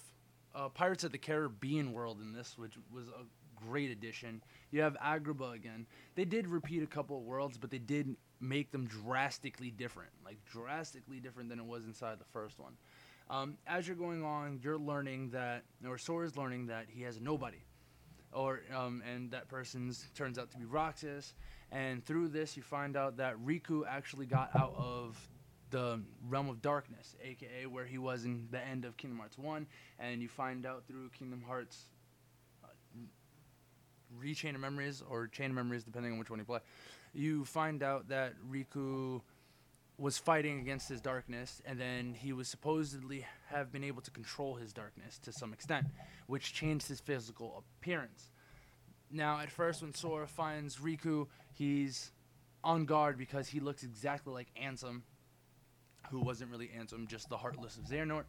uh, 0.55 0.69
Pirates 0.69 1.03
of 1.03 1.11
the 1.11 1.17
Caribbean 1.17 1.91
world 1.91 2.21
in 2.21 2.31
this, 2.31 2.57
which 2.57 2.77
was 2.91 3.09
a 3.09 3.25
great 3.67 3.91
addition. 3.91 4.41
You 4.71 4.81
have 4.81 4.95
Agrabah 5.03 5.55
again. 5.55 5.85
They 6.15 6.25
did 6.25 6.47
repeat 6.47 6.83
a 6.83 6.87
couple 6.87 7.17
of 7.17 7.23
worlds, 7.23 7.57
but 7.57 7.69
they 7.69 7.79
did 7.79 8.15
make 8.39 8.71
them 8.71 8.87
drastically 8.87 9.71
different, 9.71 10.11
like 10.23 10.37
drastically 10.45 11.19
different 11.19 11.49
than 11.49 11.59
it 11.59 11.65
was 11.65 11.85
inside 11.85 12.19
the 12.19 12.25
first 12.31 12.59
one. 12.59 12.73
Um, 13.29 13.57
as 13.67 13.87
you're 13.87 13.97
going 13.97 14.23
on, 14.23 14.59
you're 14.63 14.77
learning 14.77 15.31
that, 15.31 15.63
or 15.85 15.97
Sora's 15.97 16.35
learning 16.35 16.67
that 16.67 16.85
he 16.89 17.03
has 17.03 17.19
nobody, 17.19 17.59
or 18.33 18.61
um, 18.75 19.03
and 19.11 19.31
that 19.31 19.47
person's 19.47 20.05
turns 20.15 20.37
out 20.37 20.51
to 20.51 20.57
be 20.57 20.65
Roxas. 20.65 21.33
And 21.71 22.03
through 22.03 22.29
this, 22.29 22.57
you 22.57 22.63
find 22.63 22.97
out 22.97 23.17
that 23.17 23.35
Riku 23.45 23.83
actually 23.87 24.25
got 24.25 24.49
out 24.55 24.73
of 24.77 25.17
the 25.69 26.01
realm 26.27 26.49
of 26.49 26.61
darkness, 26.61 27.15
aka 27.23 27.65
where 27.67 27.85
he 27.85 27.97
was 27.97 28.25
in 28.25 28.47
the 28.51 28.59
end 28.59 28.85
of 28.85 28.97
Kingdom 28.97 29.19
Hearts 29.19 29.37
One. 29.37 29.67
And 29.99 30.21
you 30.21 30.27
find 30.27 30.65
out 30.65 30.85
through 30.87 31.09
Kingdom 31.09 31.43
Hearts 31.45 31.85
uh, 32.63 32.67
Rechain 34.19 34.55
of 34.55 34.61
Memories 34.61 35.03
or 35.07 35.27
Chain 35.27 35.51
of 35.51 35.55
Memories, 35.55 35.83
depending 35.83 36.13
on 36.13 36.19
which 36.19 36.29
one 36.29 36.39
you 36.39 36.45
play. 36.45 36.59
You 37.13 37.45
find 37.45 37.83
out 37.83 38.09
that 38.09 38.33
Riku 38.51 39.21
was 39.99 40.17
fighting 40.17 40.59
against 40.59 40.87
his 40.87 41.01
darkness, 41.01 41.61
and 41.65 41.79
then 41.79 42.13
he 42.13 42.31
was 42.31 42.47
supposedly 42.47 43.25
have 43.49 43.71
been 43.71 43.83
able 43.83 44.01
to 44.01 44.11
control 44.11 44.55
his 44.55 44.71
darkness 44.71 45.19
to 45.19 45.33
some 45.33 45.51
extent, 45.51 45.87
which 46.27 46.53
changed 46.53 46.87
his 46.87 47.01
physical 47.01 47.63
appearance. 47.81 48.29
Now, 49.11 49.39
at 49.39 49.51
first, 49.51 49.81
when 49.81 49.93
Sora 49.93 50.25
finds 50.25 50.77
Riku, 50.77 51.27
he's 51.53 52.11
on 52.63 52.85
guard 52.85 53.17
because 53.17 53.49
he 53.49 53.59
looks 53.59 53.83
exactly 53.83 54.33
like 54.33 54.47
Ansem, 54.61 55.01
who 56.09 56.21
wasn't 56.21 56.51
really 56.51 56.69
Ansem, 56.79 57.07
just 57.07 57.27
the 57.27 57.37
Heartless 57.37 57.77
of 57.77 57.83
Xehanort. 57.83 58.25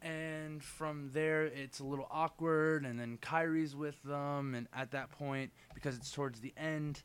And 0.00 0.62
from 0.62 1.10
there, 1.12 1.46
it's 1.46 1.80
a 1.80 1.84
little 1.84 2.06
awkward, 2.08 2.84
and 2.84 3.00
then 3.00 3.18
Kairi's 3.20 3.74
with 3.74 4.00
them, 4.04 4.54
and 4.54 4.68
at 4.72 4.92
that 4.92 5.10
point, 5.10 5.50
because 5.74 5.96
it's 5.96 6.12
towards 6.12 6.40
the 6.40 6.54
end, 6.56 7.02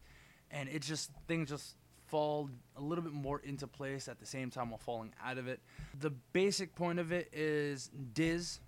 and 0.51 0.70
it 0.70 0.84
just 0.84 1.10
things 1.27 1.50
just 1.50 1.75
fall 2.13 2.48
a 2.75 2.82
little 2.82 3.03
bit 3.03 3.12
more 3.12 3.39
into 3.39 3.65
place 3.65 4.08
at 4.08 4.20
the 4.20 4.25
same 4.27 4.51
time 4.51 4.70
while 4.70 4.77
falling 4.77 5.12
out 5.25 5.39
of 5.39 5.48
it. 5.48 5.60
The 6.00 6.12
basic 6.12 6.75
point 6.75 7.00
of 7.00 7.12
it 7.12 7.27
is 7.34 7.89
Diz, 8.13 8.60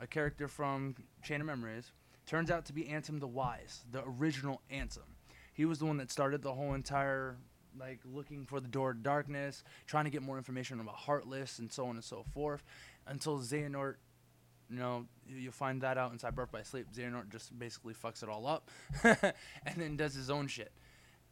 a 0.00 0.06
character 0.06 0.48
from 0.48 0.94
Chain 1.22 1.42
of 1.42 1.46
Memories, 1.46 1.92
turns 2.24 2.50
out 2.50 2.64
to 2.64 2.72
be 2.72 2.84
Ansem 2.84 3.20
the 3.20 3.26
Wise, 3.26 3.84
the 3.92 4.02
original 4.06 4.62
Ansem. 4.72 5.00
He 5.52 5.66
was 5.66 5.80
the 5.80 5.84
one 5.84 5.98
that 5.98 6.10
started 6.10 6.40
the 6.40 6.54
whole 6.54 6.72
entire 6.72 7.36
like 7.78 8.00
looking 8.06 8.46
for 8.46 8.58
the 8.58 8.68
door 8.68 8.94
to 8.94 8.98
darkness, 8.98 9.64
trying 9.86 10.04
to 10.04 10.10
get 10.10 10.22
more 10.22 10.38
information 10.38 10.80
about 10.80 10.94
Heartless 10.94 11.58
and 11.58 11.70
so 11.70 11.84
on 11.84 11.96
and 11.96 12.04
so 12.04 12.24
forth, 12.32 12.64
until 13.06 13.38
Xehanort 13.38 13.96
you 14.70 14.78
know, 14.78 15.04
you'll 15.28 15.52
find 15.52 15.82
that 15.82 15.98
out 15.98 16.12
inside 16.12 16.34
Birth 16.34 16.50
by 16.50 16.62
Sleep. 16.62 16.86
Xehanort 16.90 17.28
just 17.28 17.56
basically 17.58 17.92
fucks 17.92 18.22
it 18.22 18.30
all 18.30 18.46
up, 18.46 18.70
and 19.04 19.76
then 19.76 19.94
does 19.94 20.14
his 20.14 20.30
own 20.30 20.46
shit. 20.46 20.72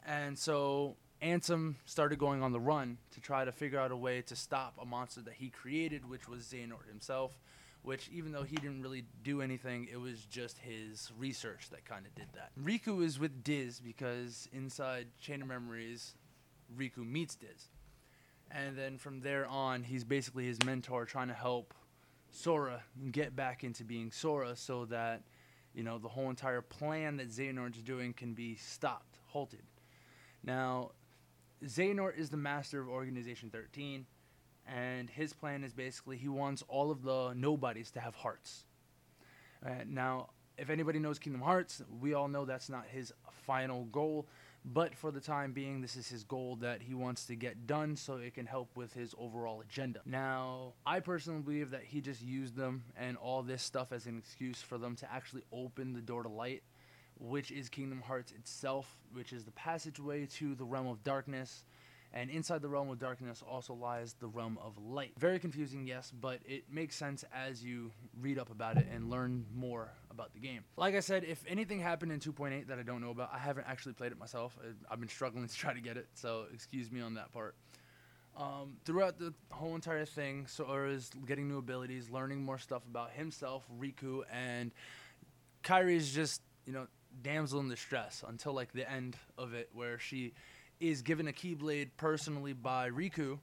And 0.04 0.38
so 0.38 0.96
Ansem 1.22 1.76
started 1.84 2.18
going 2.18 2.42
on 2.42 2.52
the 2.52 2.60
run 2.60 2.98
to 3.12 3.20
try 3.20 3.44
to 3.44 3.52
figure 3.52 3.78
out 3.78 3.92
a 3.92 3.96
way 3.96 4.22
to 4.22 4.34
stop 4.34 4.74
a 4.80 4.84
monster 4.84 5.20
that 5.22 5.34
he 5.34 5.50
created, 5.50 6.08
which 6.08 6.28
was 6.28 6.42
Xehanort 6.44 6.88
himself. 6.88 7.38
Which, 7.82 8.08
even 8.12 8.30
though 8.30 8.44
he 8.44 8.54
didn't 8.54 8.80
really 8.82 9.04
do 9.24 9.42
anything, 9.42 9.88
it 9.90 10.00
was 10.00 10.24
just 10.26 10.58
his 10.58 11.10
research 11.18 11.68
that 11.70 11.84
kind 11.84 12.06
of 12.06 12.14
did 12.14 12.28
that. 12.34 12.52
Riku 12.62 13.02
is 13.04 13.18
with 13.18 13.42
Diz 13.42 13.80
because 13.80 14.48
inside 14.52 15.08
Chain 15.20 15.42
of 15.42 15.48
Memories, 15.48 16.14
Riku 16.78 16.98
meets 16.98 17.34
Diz. 17.34 17.70
And 18.52 18.78
then 18.78 18.98
from 18.98 19.20
there 19.20 19.46
on, 19.46 19.82
he's 19.82 20.04
basically 20.04 20.46
his 20.46 20.58
mentor 20.64 21.04
trying 21.06 21.26
to 21.26 21.34
help 21.34 21.74
Sora 22.30 22.84
get 23.10 23.34
back 23.34 23.64
into 23.64 23.82
being 23.82 24.12
Sora 24.12 24.54
so 24.54 24.84
that, 24.84 25.22
you 25.74 25.82
know, 25.82 25.98
the 25.98 26.08
whole 26.08 26.30
entire 26.30 26.62
plan 26.62 27.16
that 27.16 27.30
Xehanort's 27.30 27.82
doing 27.82 28.12
can 28.12 28.32
be 28.32 28.54
stopped, 28.54 29.18
halted. 29.26 29.64
Now, 30.44 30.92
Xehanort 31.64 32.18
is 32.18 32.30
the 32.30 32.36
master 32.36 32.80
of 32.80 32.88
Organization 32.88 33.50
13, 33.50 34.06
and 34.66 35.08
his 35.08 35.32
plan 35.32 35.62
is 35.62 35.72
basically 35.72 36.16
he 36.16 36.28
wants 36.28 36.64
all 36.68 36.90
of 36.90 37.02
the 37.02 37.32
nobodies 37.34 37.90
to 37.92 38.00
have 38.00 38.14
hearts. 38.14 38.64
Uh, 39.64 39.70
now, 39.86 40.30
if 40.58 40.70
anybody 40.70 40.98
knows 40.98 41.18
Kingdom 41.18 41.42
Hearts, 41.42 41.82
we 42.00 42.14
all 42.14 42.28
know 42.28 42.44
that's 42.44 42.68
not 42.68 42.86
his 42.88 43.12
final 43.46 43.84
goal, 43.84 44.26
but 44.64 44.94
for 44.94 45.10
the 45.10 45.20
time 45.20 45.52
being, 45.52 45.80
this 45.80 45.96
is 45.96 46.08
his 46.08 46.24
goal 46.24 46.56
that 46.56 46.82
he 46.82 46.94
wants 46.94 47.26
to 47.26 47.36
get 47.36 47.66
done 47.66 47.96
so 47.96 48.16
it 48.16 48.34
can 48.34 48.46
help 48.46 48.76
with 48.76 48.92
his 48.92 49.14
overall 49.18 49.60
agenda. 49.60 50.00
Now, 50.04 50.74
I 50.84 51.00
personally 51.00 51.42
believe 51.42 51.70
that 51.70 51.84
he 51.84 52.00
just 52.00 52.22
used 52.22 52.56
them 52.56 52.84
and 52.96 53.16
all 53.16 53.42
this 53.42 53.62
stuff 53.62 53.92
as 53.92 54.06
an 54.06 54.18
excuse 54.18 54.60
for 54.60 54.78
them 54.78 54.96
to 54.96 55.12
actually 55.12 55.42
open 55.52 55.92
the 55.92 56.00
door 56.00 56.22
to 56.24 56.28
light 56.28 56.62
which 57.22 57.50
is 57.50 57.68
Kingdom 57.68 58.02
Hearts 58.02 58.32
itself, 58.32 58.98
which 59.12 59.32
is 59.32 59.44
the 59.44 59.52
passageway 59.52 60.26
to 60.26 60.54
the 60.54 60.64
realm 60.64 60.88
of 60.88 61.02
darkness. 61.04 61.64
And 62.14 62.28
inside 62.28 62.60
the 62.60 62.68
realm 62.68 62.90
of 62.90 62.98
darkness 62.98 63.42
also 63.48 63.72
lies 63.72 64.14
the 64.20 64.26
realm 64.26 64.58
of 64.62 64.76
light. 64.76 65.12
Very 65.16 65.38
confusing, 65.38 65.86
yes, 65.86 66.12
but 66.20 66.40
it 66.44 66.64
makes 66.70 66.94
sense 66.94 67.24
as 67.34 67.64
you 67.64 67.90
read 68.20 68.38
up 68.38 68.50
about 68.50 68.76
it 68.76 68.86
and 68.92 69.08
learn 69.08 69.46
more 69.54 69.90
about 70.10 70.34
the 70.34 70.40
game. 70.40 70.62
Like 70.76 70.94
I 70.94 71.00
said, 71.00 71.24
if 71.24 71.42
anything 71.48 71.80
happened 71.80 72.12
in 72.12 72.20
2.8 72.20 72.66
that 72.66 72.78
I 72.78 72.82
don't 72.82 73.00
know 73.00 73.10
about, 73.10 73.30
I 73.32 73.38
haven't 73.38 73.66
actually 73.66 73.94
played 73.94 74.12
it 74.12 74.18
myself. 74.18 74.58
I've 74.90 75.00
been 75.00 75.08
struggling 75.08 75.48
to 75.48 75.54
try 75.54 75.72
to 75.72 75.80
get 75.80 75.96
it, 75.96 76.08
so 76.12 76.44
excuse 76.52 76.92
me 76.92 77.00
on 77.00 77.14
that 77.14 77.32
part. 77.32 77.54
Um, 78.36 78.76
throughout 78.84 79.18
the 79.18 79.32
whole 79.50 79.74
entire 79.74 80.04
thing, 80.04 80.46
Sora 80.46 80.90
is 80.90 81.10
getting 81.26 81.48
new 81.48 81.58
abilities, 81.58 82.10
learning 82.10 82.42
more 82.42 82.58
stuff 82.58 82.82
about 82.86 83.12
himself, 83.12 83.64
Riku, 83.80 84.22
and 84.30 84.70
Kairi 85.62 85.96
is 85.96 86.12
just, 86.12 86.42
you 86.66 86.72
know, 86.72 86.86
damsel 87.22 87.60
in 87.60 87.68
distress 87.68 88.24
until 88.26 88.52
like 88.52 88.72
the 88.72 88.90
end 88.90 89.16
of 89.36 89.54
it, 89.54 89.68
where 89.72 89.98
she 89.98 90.32
is 90.80 91.02
given 91.02 91.28
a 91.28 91.32
Keyblade 91.32 91.90
personally 91.96 92.52
by 92.52 92.90
Riku, 92.90 93.38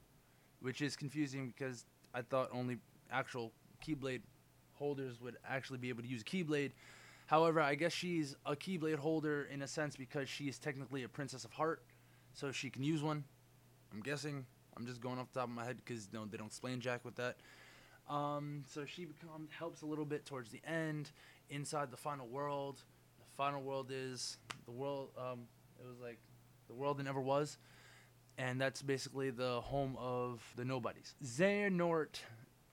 which 0.60 0.82
is 0.82 0.96
confusing 0.96 1.52
because 1.56 1.86
I 2.14 2.22
thought 2.22 2.50
only 2.52 2.78
actual 3.10 3.52
Keyblade 3.86 4.22
holders 4.74 5.20
would 5.20 5.36
actually 5.48 5.78
be 5.78 5.88
able 5.88 6.02
to 6.02 6.08
use 6.08 6.22
a 6.22 6.24
Keyblade. 6.24 6.72
However, 7.26 7.60
I 7.60 7.76
guess 7.76 7.92
she's 7.92 8.34
a 8.44 8.56
Keyblade 8.56 8.98
holder 8.98 9.44
in 9.52 9.62
a 9.62 9.68
sense 9.68 9.96
because 9.96 10.28
she 10.28 10.48
is 10.48 10.58
technically 10.58 11.04
a 11.04 11.08
Princess 11.08 11.44
of 11.44 11.52
Heart, 11.52 11.82
so 12.32 12.50
she 12.50 12.70
can 12.70 12.82
use 12.82 13.02
one. 13.02 13.24
I'm 13.92 14.00
guessing. 14.00 14.44
I'm 14.76 14.86
just 14.86 15.00
going 15.00 15.18
off 15.18 15.32
the 15.32 15.40
top 15.40 15.48
of 15.48 15.54
my 15.54 15.64
head 15.64 15.76
because 15.76 16.08
no, 16.12 16.24
they 16.24 16.36
don't 16.36 16.46
explain 16.48 16.80
Jack 16.80 17.04
with 17.04 17.16
that. 17.16 17.36
Um, 18.08 18.64
so 18.66 18.84
she 18.84 19.04
becomes 19.04 19.50
helps 19.56 19.82
a 19.82 19.86
little 19.86 20.04
bit 20.04 20.26
towards 20.26 20.50
the 20.50 20.60
end 20.66 21.12
inside 21.48 21.90
the 21.90 21.96
final 21.96 22.26
world 22.26 22.82
final 23.36 23.62
world 23.62 23.90
is 23.92 24.38
the 24.64 24.72
world. 24.72 25.10
Um, 25.18 25.46
it 25.78 25.86
was 25.86 25.98
like 26.00 26.18
the 26.68 26.74
world 26.74 26.98
that 26.98 27.04
never 27.04 27.20
was, 27.20 27.58
and 28.38 28.60
that's 28.60 28.82
basically 28.82 29.30
the 29.30 29.60
home 29.60 29.96
of 29.98 30.42
the 30.56 30.64
nobodies. 30.64 31.14
Xehanort, 31.24 32.20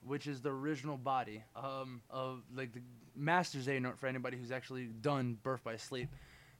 which 0.02 0.26
is 0.26 0.40
the 0.40 0.50
original 0.50 0.96
body 0.96 1.44
um, 1.56 2.02
of 2.10 2.42
like 2.54 2.72
the 2.72 2.82
Master 3.16 3.58
Xehanort 3.58 3.98
for 3.98 4.06
anybody 4.06 4.36
who's 4.36 4.52
actually 4.52 4.86
done 4.86 5.38
Birth 5.42 5.64
by 5.64 5.76
Sleep. 5.76 6.08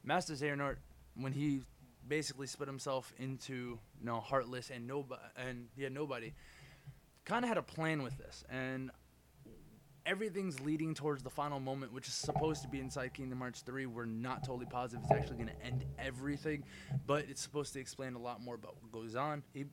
Master 0.04 0.34
Xehanort, 0.34 0.76
when 1.14 1.32
he 1.32 1.62
basically 2.06 2.46
split 2.46 2.68
himself 2.68 3.12
into 3.18 3.78
you 4.00 4.06
know 4.06 4.20
heartless 4.20 4.70
and 4.70 4.86
nobody 4.86 5.20
and 5.36 5.68
yeah 5.76 5.88
nobody. 5.88 6.32
Kind 7.24 7.44
of 7.44 7.50
had 7.50 7.58
a 7.58 7.62
plan 7.62 8.02
with 8.02 8.16
this, 8.16 8.42
and 8.48 8.90
everything's 10.08 10.58
leading 10.60 10.94
towards 10.94 11.22
the 11.22 11.28
final 11.28 11.60
moment, 11.60 11.92
which 11.92 12.08
is 12.08 12.14
supposed 12.14 12.62
to 12.62 12.68
be 12.68 12.80
inside 12.80 13.12
Kingdom 13.12 13.40
Hearts 13.40 13.60
3. 13.60 13.84
We're 13.84 14.06
not 14.06 14.42
totally 14.42 14.64
positive 14.64 15.04
it's 15.04 15.12
actually 15.12 15.36
going 15.36 15.50
to 15.50 15.66
end 15.66 15.84
everything, 15.98 16.64
but 17.06 17.26
it's 17.28 17.42
supposed 17.42 17.74
to 17.74 17.80
explain 17.80 18.14
a 18.14 18.18
lot 18.18 18.42
more 18.42 18.54
about 18.54 18.76
what 18.80 18.90
goes 18.90 19.14
on. 19.14 19.42
He 19.52 19.66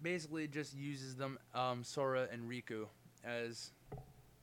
basically 0.00 0.48
just 0.48 0.74
uses 0.74 1.16
them, 1.16 1.38
um, 1.54 1.84
Sora 1.84 2.28
and 2.32 2.48
Riku, 2.48 2.86
as 3.22 3.72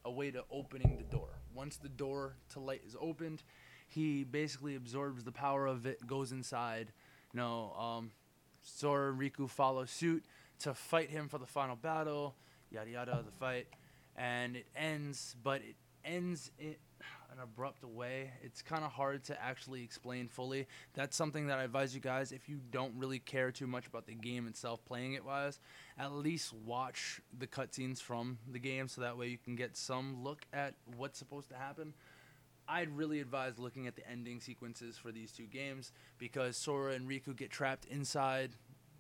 a 0.06 0.12
way 0.12 0.30
to 0.30 0.44
opening 0.52 0.96
the 0.98 1.04
door. 1.04 1.30
Once 1.56 1.78
the 1.78 1.90
door 1.90 2.36
to 2.50 2.60
light 2.60 2.84
is 2.86 2.96
opened, 3.02 3.42
he 3.88 4.24
basically 4.24 4.76
absorbs 4.76 5.24
the 5.24 5.32
power 5.32 5.66
of 5.66 5.88
it, 5.88 6.06
goes 6.06 6.32
inside. 6.32 6.94
You 7.34 7.40
know, 7.40 7.74
um, 7.74 8.12
Sora 8.62 9.12
and 9.12 9.20
Riku 9.20 9.50
follow 9.50 9.86
suit 9.86 10.24
to 10.60 10.76
fight 10.76 11.10
him 11.10 11.28
for 11.30 11.40
the 11.40 11.48
final 11.48 11.76
battle. 11.76 12.36
Yada 12.70 12.92
yada, 12.92 13.24
the 13.26 13.32
fight 13.32 13.66
and 14.22 14.56
it 14.56 14.68
ends, 14.76 15.36
but 15.44 15.62
it 15.62 15.76
ends 16.06 16.52
in 16.60 16.76
an 17.32 17.40
abrupt 17.42 17.84
way. 17.84 18.30
It's 18.44 18.62
kind 18.62 18.84
of 18.84 18.92
hard 18.92 19.24
to 19.26 19.44
actually 19.44 19.84
explain 19.84 20.28
fully. 20.28 20.68
That's 20.94 21.18
something 21.18 21.48
that 21.48 21.58
I 21.58 21.64
advise 21.64 21.96
you 21.96 22.02
guys 22.02 22.32
if 22.32 22.48
you 22.48 22.60
don't 22.70 22.94
really 22.98 23.18
care 23.18 23.52
too 23.52 23.66
much 23.66 23.88
about 23.88 24.06
the 24.06 24.14
game 24.14 24.46
itself, 24.46 24.86
playing 24.86 25.14
it 25.14 25.26
wise, 25.26 25.60
at 25.98 26.12
least 26.12 26.54
watch 26.54 27.20
the 27.36 27.48
cutscenes 27.48 28.00
from 28.00 28.38
the 28.52 28.60
game 28.60 28.88
so 28.88 29.02
that 29.02 29.18
way 29.18 29.28
you 29.28 29.40
can 29.40 29.56
get 29.56 29.76
some 29.76 30.24
look 30.24 30.46
at 30.54 30.76
what's 30.98 31.18
supposed 31.18 31.50
to 31.50 31.56
happen. 31.56 31.96
I'd 32.68 32.96
really 32.96 33.22
advise 33.22 33.58
looking 33.58 33.88
at 33.88 33.96
the 33.96 34.08
ending 34.08 34.40
sequences 34.40 34.98
for 34.98 35.12
these 35.12 35.32
two 35.32 35.48
games 35.48 35.92
because 36.20 36.58
Sora 36.58 36.94
and 36.94 37.10
Riku 37.10 37.36
get 37.36 37.50
trapped 37.50 37.86
inside 37.86 38.52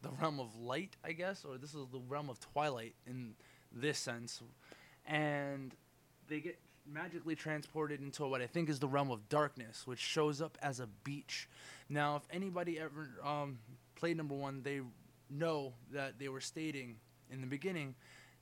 the 0.02 0.10
realm 0.20 0.40
of 0.40 0.56
light, 0.56 0.98
I 1.06 1.12
guess, 1.12 1.46
or 1.46 1.60
this 1.60 1.76
is 1.76 1.86
the 1.92 2.02
realm 2.10 2.28
of 2.30 2.40
twilight 2.40 2.96
in 3.06 3.36
this 3.72 4.00
sense 4.00 4.42
and 5.12 5.76
they 6.30 6.40
get 6.40 6.58
magically 6.92 7.36
transported 7.36 8.02
into 8.02 8.26
what 8.26 8.42
I 8.42 8.48
think 8.48 8.70
is 8.70 8.80
the 8.80 8.88
realm 8.88 9.12
of 9.12 9.28
darkness, 9.30 9.86
which 9.86 10.00
shows 10.00 10.42
up 10.42 10.58
as 10.62 10.80
a 10.80 10.88
beach. 11.04 11.48
Now, 11.90 12.16
if 12.16 12.24
anybody 12.32 12.80
ever 12.80 13.10
um, 13.24 13.60
played 13.96 14.18
number 14.18 14.34
one, 14.34 14.64
they 14.64 14.80
know 15.30 15.74
that 15.94 16.18
they 16.18 16.30
were 16.30 16.42
stating 16.42 16.96
in 17.30 17.42
the 17.42 17.48
beginning 17.48 17.96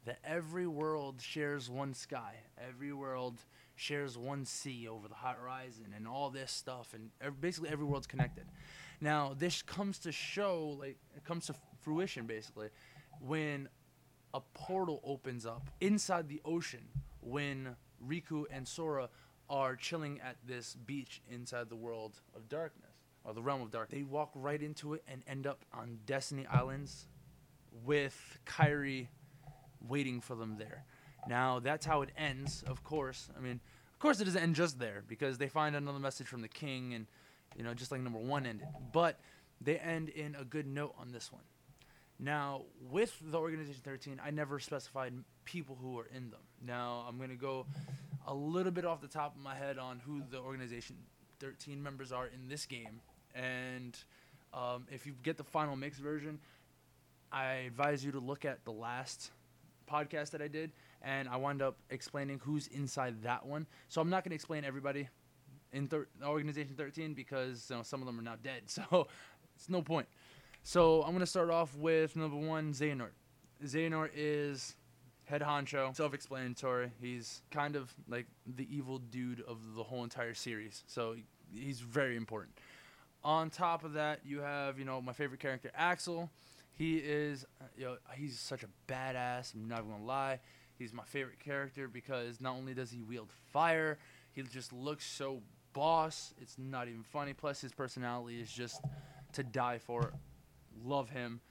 that 0.06 0.20
every 0.24 0.68
world 0.68 1.22
shares 1.22 1.70
one 1.70 1.94
sky, 1.94 2.36
every 2.70 2.94
world 2.94 3.40
shares 3.76 4.18
one 4.18 4.46
sea 4.46 4.88
over 4.88 5.08
the 5.08 5.16
hot 5.16 5.38
horizon, 5.42 5.94
and 5.96 6.08
all 6.08 6.30
this 6.30 6.52
stuff, 6.52 6.94
and 6.94 7.10
ev- 7.22 7.42
basically 7.42 7.70
every 7.70 7.86
world's 7.86 8.08
connected. 8.08 8.46
Now, 9.02 9.36
this 9.38 9.62
comes 9.62 10.00
to 10.00 10.12
show, 10.12 10.78
like, 10.80 10.98
it 11.16 11.24
comes 11.26 11.48
to 11.48 11.56
fruition 11.82 12.26
basically, 12.26 12.70
when 13.22 13.70
a 14.34 14.42
portal 14.54 15.02
opens 15.04 15.46
up 15.46 15.70
inside 15.82 16.30
the 16.30 16.42
ocean 16.46 16.88
when 17.22 17.76
Riku 18.06 18.46
and 18.52 18.68
Sora 18.68 19.10
are 19.50 19.76
chilling 19.76 20.20
at 20.22 20.36
this 20.46 20.76
beach 20.86 21.22
inside 21.30 21.70
the 21.70 21.76
world 21.76 22.22
of 22.36 22.48
darkness 22.48 22.92
or 23.24 23.34
the 23.34 23.42
realm 23.42 23.62
of 23.62 23.72
dark. 23.72 23.90
They 23.90 24.04
walk 24.04 24.32
right 24.36 24.62
into 24.62 24.94
it 24.94 25.04
and 25.08 25.24
end 25.28 25.48
up 25.48 25.66
on 25.74 26.00
Destiny 26.06 26.46
Islands 26.48 27.08
with 27.86 28.38
Kairi 28.46 29.08
waiting 29.88 30.22
for 30.22 30.36
them 30.36 30.58
there. 30.58 30.86
Now 31.28 31.60
that's 31.60 31.86
how 31.86 32.02
it 32.02 32.10
ends, 32.18 32.64
of 32.68 32.84
course. 32.84 33.30
I 33.36 33.42
mean, 33.42 33.60
of 33.94 34.00
course 34.00 34.22
it 34.22 34.26
doesn't 34.26 34.42
end 34.42 34.56
just 34.56 34.80
there 34.80 35.04
because 35.08 35.38
they 35.38 35.50
find 35.50 35.76
another 35.76 36.00
message 36.00 36.28
from 36.28 36.42
the 36.42 36.48
king 36.48 36.94
and 36.94 37.08
you 37.56 37.64
know, 37.64 37.74
just 37.74 37.92
like 37.92 38.02
number 38.02 38.20
1 38.20 38.46
ended. 38.46 38.68
But 38.94 39.20
they 39.60 39.78
end 39.78 40.10
in 40.10 40.36
a 40.36 40.46
good 40.46 40.68
note 40.68 40.94
on 41.00 41.12
this 41.12 41.32
one. 41.32 41.44
Now, 42.20 42.64
with 42.92 43.18
the 43.24 43.38
Organization 43.38 43.82
13, 43.84 44.20
I 44.24 44.32
never 44.32 44.60
specified 44.60 45.14
people 45.46 45.78
who 45.82 45.98
are 46.00 46.08
in 46.14 46.30
them. 46.30 46.42
Now, 46.66 47.06
I'm 47.08 47.18
going 47.18 47.30
to 47.30 47.36
go 47.36 47.66
a 48.28 48.34
little 48.34 48.74
bit 48.74 48.86
off 48.86 49.02
the 49.02 49.08
top 49.08 49.36
of 49.36 49.42
my 49.42 49.56
head 49.56 49.78
on 49.78 50.00
who 50.00 50.22
the 50.30 50.40
Organization 50.40 50.98
13 51.40 51.82
members 51.82 52.12
are 52.12 52.28
in 52.28 52.50
this 52.50 52.66
game. 52.66 53.00
And 53.34 53.98
um, 54.54 54.86
if 54.92 55.06
you 55.06 55.14
get 55.24 55.38
the 55.38 55.46
final 55.46 55.78
mix 55.78 55.98
version, 55.98 56.40
I 57.32 57.46
advise 57.68 58.04
you 58.04 58.12
to 58.12 58.20
look 58.20 58.44
at 58.44 58.66
the 58.66 58.72
last 58.72 59.32
podcast 59.90 60.32
that 60.32 60.42
I 60.42 60.48
did, 60.48 60.72
and 61.02 61.30
I 61.30 61.38
wound 61.38 61.62
up 61.62 61.78
explaining 61.90 62.40
who's 62.44 62.68
inside 62.68 63.24
that 63.24 63.46
one. 63.46 63.66
So 63.88 64.02
I'm 64.02 64.10
not 64.10 64.24
going 64.24 64.32
to 64.32 64.36
explain 64.36 64.66
everybody 64.66 65.08
in 65.72 65.88
thir- 65.88 66.08
Organization 66.24 66.76
13 66.76 67.14
because 67.14 67.68
you 67.70 67.78
know, 67.78 67.84
some 67.84 68.02
of 68.02 68.08
them 68.08 68.20
are 68.20 68.24
now 68.24 68.36
dead. 68.42 68.64
So 68.68 69.08
it's 69.56 69.70
no 69.70 69.82
point. 69.82 70.08
So 70.64 71.04
I'm 71.04 71.14
gonna 71.14 71.26
start 71.26 71.50
off 71.50 71.76
with 71.76 72.16
number 72.16 72.38
one, 72.38 72.74
Xehanort. 72.74 73.12
Xehanort 73.64 74.12
is 74.16 74.76
head 75.26 75.42
honcho, 75.42 75.96
self-explanatory. 75.96 76.92
He's 77.02 77.42
kind 77.52 77.76
of 77.76 77.94
like 78.08 78.28
the 78.46 78.68
evil 78.74 79.00
dude 79.00 79.42
of 79.42 79.76
the 79.76 79.84
whole 79.84 80.04
entire 80.04 80.34
series, 80.34 80.84
so 80.88 81.16
he's 81.54 81.80
very 81.80 82.16
important. 82.16 82.58
On 83.24 83.50
top 83.50 83.84
of 83.84 83.94
that, 83.94 84.20
you 84.26 84.40
have 84.40 84.80
you 84.80 84.86
know 84.86 85.02
my 85.02 85.14
favorite 85.14 85.40
character, 85.40 85.72
Axel. 85.76 86.30
He 86.78 86.98
is, 86.98 87.46
you 87.78 87.86
know, 87.86 87.98
he's 88.14 88.40
such 88.40 88.64
a 88.64 88.68
badass. 88.88 89.54
I'm 89.54 89.68
not 89.68 89.82
gonna 89.82 90.04
lie. 90.04 90.40
He's 90.78 90.94
my 90.94 91.04
favorite 91.04 91.40
character 91.40 91.90
because 91.90 92.40
not 92.40 92.56
only 92.56 92.74
does 92.74 92.90
he 92.90 93.02
wield 93.02 93.32
fire, 93.52 93.98
he 94.32 94.42
just 94.44 94.72
looks 94.72 95.06
so 95.06 95.42
boss. 95.74 96.34
It's 96.40 96.58
not 96.58 96.88
even 96.88 97.04
funny. 97.04 97.34
Plus, 97.34 97.60
his 97.60 97.74
personality 97.74 98.40
is 98.40 98.50
just 98.50 98.82
to 99.34 99.44
die 99.44 99.78
for 99.78 100.14
love 100.84 101.10
him. 101.10 101.42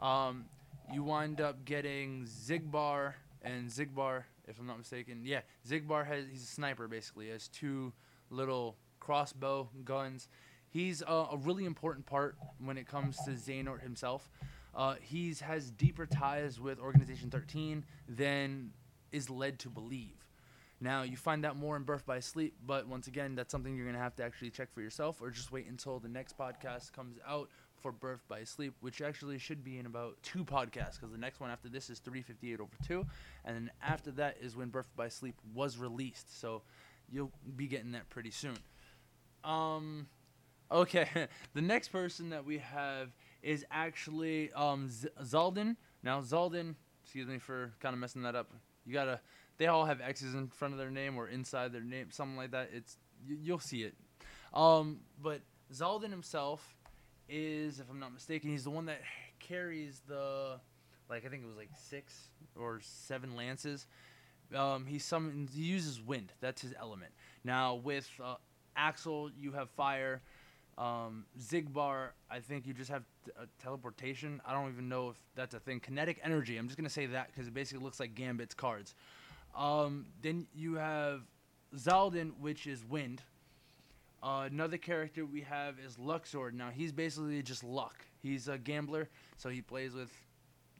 Um, 0.00 0.46
you 0.92 1.02
wind 1.02 1.40
up 1.40 1.64
getting 1.64 2.24
Xigbar 2.24 3.14
and 3.42 3.68
Xigbar, 3.68 4.24
if 4.46 4.58
I'm 4.58 4.66
not 4.66 4.78
mistaken. 4.78 5.22
Yeah, 5.24 5.40
Xigbar 5.68 6.06
has 6.06 6.24
he's 6.30 6.42
a 6.42 6.46
sniper 6.46 6.88
basically. 6.88 7.28
Has 7.28 7.48
two 7.48 7.92
little 8.30 8.76
crossbow 9.00 9.68
guns. 9.84 10.28
He's 10.70 11.02
a 11.06 11.36
really 11.38 11.64
important 11.64 12.04
part 12.04 12.36
when 12.62 12.76
it 12.76 12.86
comes 12.86 13.16
to 13.24 13.30
Xehanort 13.30 13.82
himself. 13.82 14.28
Uh, 14.74 14.96
he's 15.00 15.40
has 15.40 15.70
deeper 15.70 16.04
ties 16.06 16.60
with 16.60 16.78
Organization 16.78 17.30
13 17.30 17.84
than 18.08 18.70
is 19.10 19.30
led 19.30 19.58
to 19.60 19.70
believe. 19.70 20.14
Now 20.80 21.02
you 21.02 21.16
find 21.16 21.44
out 21.44 21.56
more 21.56 21.76
in 21.76 21.82
Birth 21.82 22.06
by 22.06 22.20
Sleep, 22.20 22.54
but 22.64 22.86
once 22.86 23.06
again, 23.08 23.34
that's 23.34 23.50
something 23.50 23.76
you're 23.76 23.86
gonna 23.86 23.98
have 23.98 24.14
to 24.16 24.24
actually 24.24 24.50
check 24.50 24.72
for 24.72 24.80
yourself, 24.80 25.20
or 25.20 25.30
just 25.30 25.50
wait 25.50 25.66
until 25.66 25.98
the 25.98 26.08
next 26.08 26.38
podcast 26.38 26.92
comes 26.92 27.16
out 27.26 27.48
for 27.80 27.92
Birth 27.92 28.22
by 28.28 28.44
Sleep, 28.44 28.74
which 28.80 29.00
actually 29.00 29.38
should 29.38 29.64
be 29.64 29.78
in 29.78 29.86
about 29.86 30.16
two 30.22 30.44
podcasts 30.44 30.94
because 30.94 31.10
the 31.12 31.18
next 31.18 31.40
one 31.40 31.50
after 31.50 31.68
this 31.68 31.90
is 31.90 31.98
358 32.00 32.60
over 32.60 32.70
two, 32.86 33.06
and 33.44 33.56
then 33.56 33.70
after 33.82 34.10
that 34.12 34.36
is 34.40 34.56
when 34.56 34.68
Birth 34.68 34.90
by 34.96 35.08
Sleep 35.08 35.34
was 35.54 35.78
released. 35.78 36.40
So 36.40 36.62
you'll 37.10 37.32
be 37.56 37.66
getting 37.66 37.92
that 37.92 38.08
pretty 38.10 38.30
soon. 38.30 38.56
Um, 39.44 40.06
okay, 40.70 41.08
the 41.54 41.62
next 41.62 41.88
person 41.88 42.30
that 42.30 42.44
we 42.44 42.58
have 42.58 43.10
is 43.42 43.64
actually 43.70 44.52
um 44.52 44.88
Z- 44.90 45.08
Xaldin. 45.22 45.76
Now 46.02 46.20
Xaldin, 46.20 46.74
excuse 47.04 47.26
me 47.26 47.38
for 47.38 47.72
kind 47.80 47.94
of 47.94 48.00
messing 48.00 48.22
that 48.22 48.34
up. 48.34 48.50
You 48.84 48.92
gotta. 48.92 49.20
They 49.58 49.66
all 49.66 49.86
have 49.86 50.00
X's 50.00 50.34
in 50.34 50.46
front 50.48 50.72
of 50.72 50.78
their 50.78 50.90
name 50.90 51.16
or 51.16 51.26
inside 51.26 51.72
their 51.72 51.82
name, 51.82 52.12
something 52.12 52.36
like 52.36 52.52
that. 52.52 52.70
It's 52.72 52.96
you, 53.26 53.36
you'll 53.42 53.58
see 53.58 53.82
it. 53.82 53.94
Um, 54.54 55.00
but 55.20 55.40
Xaldin 55.72 56.10
himself 56.10 56.76
is, 57.28 57.80
if 57.80 57.86
I'm 57.90 57.98
not 57.98 58.12
mistaken, 58.12 58.50
he's 58.50 58.64
the 58.64 58.70
one 58.70 58.86
that 58.86 59.00
carries 59.38 60.00
the, 60.08 60.58
like 61.08 61.24
I 61.24 61.28
think 61.28 61.42
it 61.42 61.46
was 61.46 61.56
like 61.56 61.70
six 61.76 62.28
or 62.58 62.80
seven 62.82 63.36
lances. 63.36 63.86
Um, 64.54 64.86
he 64.86 64.98
summons, 64.98 65.54
he 65.54 65.62
uses 65.62 66.00
wind. 66.00 66.32
That's 66.40 66.62
his 66.62 66.74
element. 66.78 67.12
Now 67.44 67.74
with 67.74 68.08
uh, 68.22 68.36
Axel, 68.76 69.30
you 69.36 69.52
have 69.52 69.68
fire. 69.70 70.22
Um, 70.78 71.26
Xigbar, 71.40 72.10
I 72.30 72.38
think 72.38 72.64
you 72.64 72.72
just 72.72 72.90
have 72.90 73.02
t- 73.24 73.32
uh, 73.36 73.46
teleportation. 73.60 74.40
I 74.46 74.52
don't 74.52 74.70
even 74.70 74.88
know 74.88 75.08
if 75.10 75.16
that's 75.34 75.54
a 75.54 75.58
thing. 75.58 75.80
Kinetic 75.80 76.20
energy. 76.22 76.56
I'm 76.56 76.68
just 76.68 76.78
gonna 76.78 76.88
say 76.88 77.06
that 77.06 77.26
because 77.26 77.48
it 77.48 77.54
basically 77.54 77.82
looks 77.84 77.98
like 77.98 78.14
Gambit's 78.14 78.54
cards. 78.54 78.94
Um, 79.56 80.06
then 80.22 80.46
you 80.54 80.74
have 80.74 81.22
Xaldin, 81.74 82.38
which 82.38 82.68
is 82.68 82.84
wind. 82.84 83.22
Uh, 84.22 84.48
another 84.50 84.78
character 84.78 85.24
we 85.24 85.42
have 85.42 85.76
is 85.78 85.96
Luxord. 85.96 86.52
Now 86.52 86.70
he's 86.74 86.92
basically 86.92 87.42
just 87.42 87.62
luck. 87.62 88.04
He's 88.20 88.48
a 88.48 88.58
gambler, 88.58 89.08
so 89.36 89.48
he 89.48 89.62
plays 89.62 89.94
with 89.94 90.10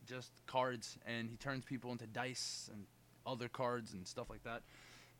just 0.06 0.32
cards 0.46 0.98
and 1.06 1.28
he 1.28 1.36
turns 1.36 1.64
people 1.64 1.92
into 1.92 2.06
dice 2.06 2.68
and 2.72 2.84
other 3.26 3.48
cards 3.48 3.92
and 3.92 4.06
stuff 4.06 4.28
like 4.30 4.42
that. 4.44 4.62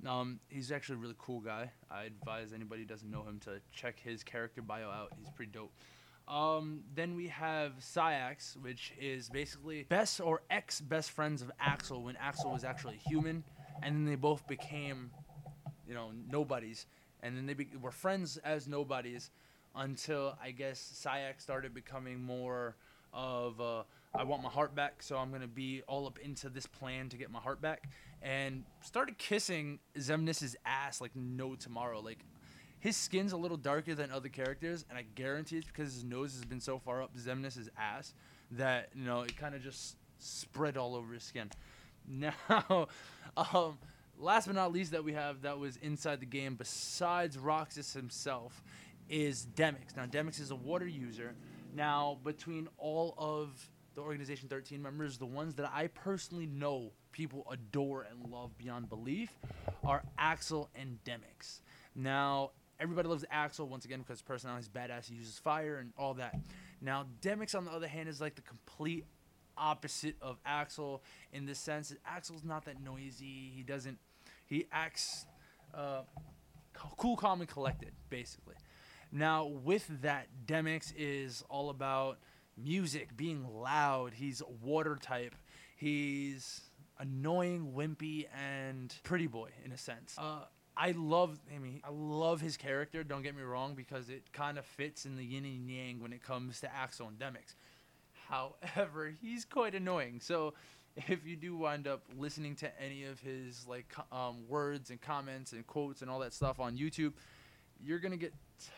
Um, 0.07 0.41
he's 0.49 0.73
actually 0.73 0.97
a 0.97 0.99
really 0.99 1.17
cool 1.19 1.41
guy. 1.41 1.71
I 1.91 2.05
advise 2.05 2.53
anybody 2.53 2.83
who 2.83 2.89
doesn't 2.89 3.11
know 3.11 3.23
him 3.23 3.41
to 3.41 3.61
check 3.73 4.01
his 4.01 4.23
character 4.23 4.63
bio 4.63 4.89
out. 4.89 5.13
He's 5.19 5.31
pretty 5.31 5.53
dope. 5.53 5.73
Um, 6.29 6.81
then 6.95 7.17
we 7.17 7.29
have 7.29 7.73
Saïx, 7.81 8.57
which 8.63 8.93
is 9.01 9.29
basically 9.31 9.85
best 9.85 10.21
or 10.21 10.43
ex 10.51 10.81
best 10.81 11.11
friends 11.11 11.41
of 11.41 11.51
Axel 11.59 12.03
when 12.03 12.17
Axel 12.17 12.53
was 12.53 12.65
actually 12.65 12.97
human, 12.97 13.43
and 13.83 13.97
then 13.97 14.05
they 14.05 14.15
both 14.15 14.47
became, 14.47 15.11
you 15.87 15.95
know, 15.95 16.11
nobodies 16.31 16.87
and 17.23 17.37
then 17.37 17.47
they 17.47 17.55
be, 17.55 17.69
were 17.81 17.91
friends 17.91 18.37
as 18.39 18.69
nobodies 18.69 19.31
until 19.75 20.37
I 20.43 20.51
guess 20.51 20.81
Saïx 21.05 21.41
started 21.41 21.75
becoming 21.75 22.23
more 22.23 22.77
of 23.13 23.61
uh, 23.61 23.83
I 24.15 24.25
want 24.25 24.43
my 24.43 24.49
heart 24.49 24.75
back, 24.75 25.03
so 25.03 25.17
I'm 25.17 25.31
gonna 25.31 25.47
be 25.47 25.83
all 25.87 26.07
up 26.07 26.19
into 26.19 26.49
this 26.49 26.67
plan 26.67 27.09
to 27.11 27.17
get 27.17 27.31
my 27.31 27.41
heart 27.41 27.61
back, 27.61 27.89
and 28.23 28.65
started 28.81 29.19
kissing 29.19 29.79
Xemnas's 29.97 30.57
ass 30.65 31.01
like 31.01 31.15
no 31.15 31.55
tomorrow. 31.55 32.01
Like 32.01 32.25
his 32.81 32.97
skin's 32.97 33.33
a 33.33 33.37
little 33.37 33.57
darker 33.57 33.95
than 33.95 34.11
other 34.11 34.29
characters, 34.29 34.85
and 34.89 34.99
I 34.99 35.05
guarantee 35.15 35.59
it's 35.59 35.67
because 35.67 35.95
his 35.95 36.05
nose 36.05 36.35
has 36.35 36.45
been 36.45 36.61
so 36.61 36.79
far 36.79 37.03
up 37.03 37.17
Xemnas's 37.17 37.69
ass 37.77 38.15
that 38.53 38.89
you 38.95 39.05
know 39.05 39.23
it 39.23 39.37
kind 39.37 39.55
of 39.55 39.63
just 39.63 39.97
spread 40.19 40.77
all 40.77 40.95
over 40.95 41.15
his 41.15 41.23
skin. 41.23 41.51
Now, 42.11 42.33
um, 43.37 43.77
last 44.19 44.47
but 44.47 44.55
not 44.55 44.73
least 44.73 44.93
that 44.93 45.05
we 45.05 45.13
have 45.13 45.43
that 45.43 45.59
was 45.59 45.77
inside 45.77 46.21
the 46.21 46.27
game 46.27 46.55
besides 46.57 47.39
Roxas 47.39 47.93
himself 47.93 48.63
is 49.09 49.47
Demyx. 49.55 49.97
Now 49.97 50.07
Demyx 50.07 50.41
is 50.41 50.51
a 50.51 50.57
water 50.57 50.87
user. 50.87 51.35
Now 51.75 52.19
between 52.25 52.69
all 52.79 53.15
of 53.17 53.71
the 53.95 54.01
Organization 54.01 54.49
13 54.49 54.81
members, 54.81 55.19
the 55.19 55.27
ones 55.27 55.55
that 55.55 55.71
I 55.75 55.89
personally 55.89 56.47
know 56.47 56.93
people 57.13 57.47
adore 57.51 58.07
and 58.09 58.31
love 58.31 58.57
beyond 58.57 58.89
belief 58.89 59.31
are 59.85 60.03
Axel 60.19 60.71
and 60.75 60.99
Demyx. 61.05 61.61
Now 61.95 62.53
everybody 62.79 63.09
loves 63.09 63.25
Axel 63.31 63.69
once 63.69 63.85
again 63.85 64.01
because 64.01 64.23
personality 64.23 64.63
is 64.63 64.69
badass. 64.69 65.09
He 65.09 65.17
uses 65.17 65.39
fire 65.39 65.79
and 65.79 65.93
all 65.99 66.15
that. 66.15 66.39
Now 66.81 67.07
Demyx 67.23 67.55
on 67.55 67.65
the 67.65 67.73
other 67.73 67.89
hand 67.89 68.09
is 68.09 68.21
like 68.21 68.35
the 68.35 68.43
complete 68.43 69.05
opposite 69.57 70.17
of 70.23 70.39
Axel 70.47 71.03
in 71.33 71.45
the 71.45 71.55
sense 71.55 71.89
that 71.91 71.99
Axel's 72.07 72.45
not 72.45 72.65
that 72.67 72.81
noisy. 72.83 73.53
He 73.55 73.63
doesn't. 73.67 73.99
He 74.49 74.67
acts 74.73 75.27
uh, 75.75 76.03
cool, 76.97 77.17
calm, 77.17 77.41
and 77.41 77.49
collected, 77.49 77.93
basically. 78.09 78.55
Now, 79.13 79.47
with 79.47 79.87
that, 80.03 80.29
Demyx 80.47 80.93
is 80.97 81.45
all 81.49 81.71
about 81.71 82.19
music, 82.57 83.17
being 83.17 83.47
loud. 83.47 84.15
He's 84.15 84.43
water 84.63 84.97
type. 85.01 85.35
He's 85.77 86.63
annoying, 86.99 87.73
wimpy, 87.77 88.27
and 88.35 88.95
pretty 89.05 89.27
boy 89.27 89.51
in 89.65 89.73
a 89.73 89.79
sense. 89.79 90.17
Uh, 90.19 90.41
I 90.77 90.93
love, 90.93 91.39
I 91.55 91.59
mean, 91.59 91.81
I 91.85 91.91
love 91.93 92.41
his 92.41 92.57
character. 92.57 93.05
Don't 93.05 93.23
get 93.23 93.37
me 93.37 93.43
wrong, 93.43 93.75
because 93.75 94.09
it 94.09 94.33
kind 94.33 94.59
of 94.59 94.65
fits 94.65 95.07
in 95.07 95.17
the 95.17 95.25
yin 95.25 95.45
and 95.45 95.69
yang 95.71 96.01
when 96.01 96.13
it 96.13 96.23
comes 96.23 96.61
to 96.61 96.75
Axel 96.75 97.09
and 97.09 97.19
Demyx. 97.19 97.55
However, 98.29 99.15
he's 99.21 99.45
quite 99.45 99.75
annoying. 99.75 100.21
So 100.21 100.55
if 101.07 101.27
you 101.27 101.37
do 101.37 101.57
wind 101.57 101.87
up 101.87 102.03
listening 102.19 102.57
to 102.57 102.83
any 102.83 103.05
of 103.05 103.21
his 103.21 103.67
like 103.69 103.95
um, 104.11 104.49
words 104.49 104.91
and 104.91 105.01
comments 105.01 105.53
and 105.53 105.67
quotes 105.67 106.03
and 106.03 106.11
all 106.11 106.19
that 106.21 106.33
stuff 106.33 106.59
on 106.61 106.77
YouTube, 106.77 107.13
you're 107.85 107.99
gonna 107.99 108.17
get 108.17 108.35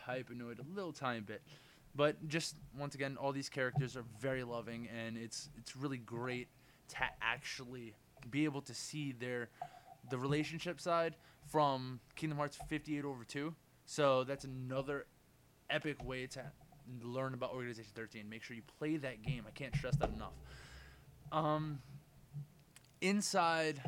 type 0.07 0.29
annoyed 0.31 0.59
a 0.59 0.75
little 0.75 0.93
tiny 0.93 1.21
bit. 1.21 1.43
But 1.95 2.29
just 2.29 2.57
once 2.79 2.95
again, 2.95 3.17
all 3.17 3.33
these 3.33 3.49
characters 3.49 3.97
are 3.97 4.05
very 4.21 4.45
loving, 4.45 4.89
and 4.89 5.17
it's 5.17 5.49
it's 5.59 5.77
really 5.77 5.99
great 5.99 6.49
to 6.89 6.97
actually 7.23 7.95
be 8.31 8.45
able 8.45 8.61
to 8.63 8.75
see 8.75 9.13
their 9.13 9.49
the 10.11 10.19
relationship 10.19 10.81
side 10.81 11.17
from 11.51 12.01
Kingdom 12.17 12.39
Hearts 12.39 12.59
58 12.69 13.05
over 13.05 13.25
2. 13.25 13.55
So 13.87 14.25
that's 14.25 14.45
another 14.45 15.07
epic 15.69 16.05
way 16.05 16.27
to 16.29 16.43
learn 17.03 17.35
about 17.35 17.53
Organization 17.53 17.91
13. 17.95 18.29
Make 18.29 18.43
sure 18.43 18.57
you 18.57 18.63
play 18.79 18.97
that 18.99 19.23
game. 19.23 19.45
I 19.47 19.51
can't 19.51 19.75
stress 19.75 19.97
that 19.97 20.11
enough. 20.11 20.33
Um, 21.33 21.81
inside, 23.01 23.83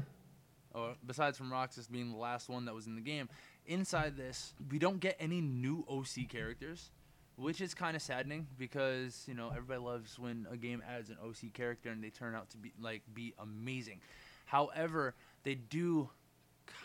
or 0.74 0.94
besides 1.06 1.36
from 1.38 1.52
Roxas 1.52 1.86
being 1.86 2.10
the 2.10 2.18
last 2.18 2.48
one 2.48 2.64
that 2.66 2.74
was 2.74 2.86
in 2.86 2.94
the 2.94 3.00
game, 3.00 3.28
inside 3.66 4.16
this, 4.16 4.54
we 4.70 4.78
don't 4.78 5.00
get 5.00 5.16
any 5.20 5.40
new 5.40 5.84
OC 5.88 6.28
characters, 6.28 6.90
which 7.36 7.60
is 7.60 7.74
kind 7.74 7.96
of 7.96 8.02
saddening 8.02 8.46
because 8.58 9.24
you 9.26 9.34
know 9.34 9.50
everybody 9.50 9.80
loves 9.80 10.18
when 10.18 10.46
a 10.50 10.56
game 10.56 10.82
adds 10.88 11.10
an 11.10 11.16
OC 11.24 11.52
character 11.52 11.90
and 11.90 12.02
they 12.02 12.10
turn 12.10 12.34
out 12.34 12.50
to 12.50 12.56
be 12.56 12.72
like 12.80 13.02
be 13.14 13.34
amazing. 13.38 14.00
However, 14.46 15.14
they 15.44 15.54
do 15.54 16.10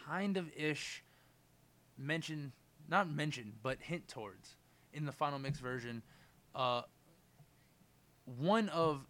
kind 0.06 0.38
of 0.38 0.50
ish 0.56 1.04
mention, 1.98 2.52
not 2.88 3.10
mention, 3.10 3.54
but 3.62 3.78
hint 3.82 4.08
towards 4.08 4.56
in 4.94 5.06
the 5.06 5.12
final 5.12 5.40
mix 5.40 5.60
version, 5.60 6.02
uh, 6.56 6.82
one 8.26 8.70
of 8.70 9.06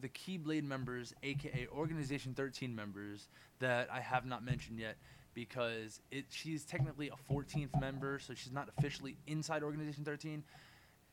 the 0.00 0.08
Keyblade 0.08 0.64
members, 0.64 1.14
aka 1.22 1.66
Organization 1.72 2.34
13 2.34 2.74
members, 2.74 3.28
that 3.58 3.88
I 3.92 4.00
have 4.00 4.26
not 4.26 4.44
mentioned 4.44 4.78
yet 4.78 4.96
because 5.34 6.00
it 6.10 6.26
she's 6.30 6.64
technically 6.64 7.10
a 7.10 7.32
14th 7.32 7.78
member, 7.80 8.18
so 8.18 8.34
she's 8.34 8.52
not 8.52 8.68
officially 8.76 9.16
inside 9.26 9.62
Organization 9.62 10.04
13. 10.04 10.42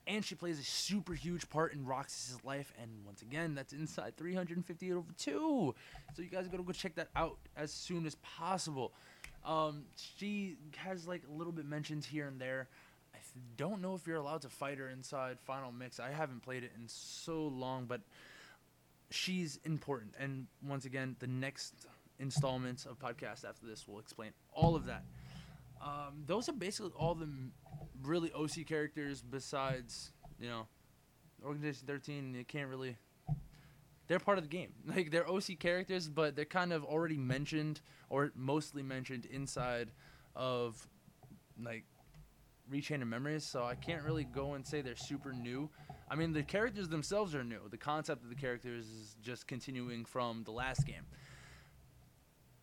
And 0.07 0.23
she 0.23 0.35
plays 0.35 0.59
a 0.59 0.63
super 0.63 1.13
huge 1.13 1.49
part 1.49 1.73
in 1.73 1.83
Roxas's 1.83 2.43
life, 2.43 2.71
and 2.79 2.91
once 3.07 3.23
again, 3.23 3.55
that's 3.55 3.73
inside 3.73 4.15
358 4.17 4.91
over 4.91 5.11
two. 5.17 5.73
So 6.15 6.21
you 6.21 6.29
guys 6.29 6.47
gotta 6.47 6.63
go 6.63 6.71
check 6.71 6.95
that 6.95 7.09
out 7.15 7.37
as 7.57 7.71
soon 7.71 8.05
as 8.05 8.15
possible. 8.15 8.93
Um, 9.43 9.85
she 9.95 10.57
has 10.77 11.07
like 11.07 11.23
a 11.27 11.35
little 11.35 11.53
bit 11.53 11.65
mentioned 11.65 12.05
here 12.05 12.27
and 12.27 12.39
there 12.39 12.67
I 13.15 13.19
don't 13.57 13.81
know 13.81 13.95
if 13.95 14.05
you're 14.05 14.17
allowed 14.17 14.41
to 14.41 14.49
fight 14.49 14.77
her 14.77 14.89
inside 14.89 15.37
Final 15.39 15.71
Mix. 15.71 15.99
I 15.99 16.11
haven't 16.11 16.41
played 16.41 16.63
it 16.63 16.71
in 16.75 16.87
so 16.87 17.47
long, 17.47 17.85
but 17.85 18.01
she's 19.15 19.59
important. 19.63 20.13
And 20.19 20.47
once 20.67 20.85
again, 20.85 21.15
the 21.19 21.27
next 21.27 21.87
installments 22.19 22.85
of 22.85 22.99
podcast 22.99 23.45
after 23.47 23.65
this 23.65 23.87
will 23.87 23.99
explain 23.99 24.31
all 24.53 24.75
of 24.75 24.85
that. 24.85 25.03
Um, 25.81 26.23
those 26.25 26.49
are 26.49 26.53
basically 26.53 26.91
all 26.97 27.15
the 27.15 27.29
really 28.03 28.31
OC 28.33 28.65
characters 28.67 29.21
besides, 29.21 30.11
you 30.39 30.49
know, 30.49 30.67
Organization 31.43 31.87
13. 31.87 32.33
You 32.33 32.45
can't 32.45 32.69
really. 32.69 32.97
They're 34.07 34.19
part 34.19 34.37
of 34.37 34.43
the 34.43 34.49
game. 34.49 34.73
Like, 34.85 35.11
they're 35.11 35.27
OC 35.27 35.59
characters, 35.59 36.07
but 36.07 36.35
they're 36.35 36.45
kind 36.45 36.71
of 36.71 36.83
already 36.83 37.17
mentioned 37.17 37.81
or 38.09 38.31
mostly 38.35 38.83
mentioned 38.83 39.25
inside 39.25 39.91
of, 40.35 40.87
like, 41.61 41.85
Rechain 42.71 43.01
of 43.01 43.07
Memories, 43.07 43.43
so 43.43 43.63
I 43.63 43.75
can't 43.75 44.03
really 44.03 44.23
go 44.23 44.53
and 44.53 44.65
say 44.65 44.81
they're 44.81 44.95
super 44.95 45.33
new. 45.33 45.69
I 46.07 46.15
mean, 46.15 46.33
the 46.33 46.43
characters 46.43 46.87
themselves 46.87 47.33
are 47.33 47.43
new. 47.43 47.61
The 47.69 47.77
concept 47.77 48.23
of 48.23 48.29
the 48.29 48.35
characters 48.35 48.85
is 48.85 49.15
just 49.21 49.47
continuing 49.47 50.05
from 50.05 50.43
the 50.43 50.51
last 50.51 50.85
game. 50.85 51.05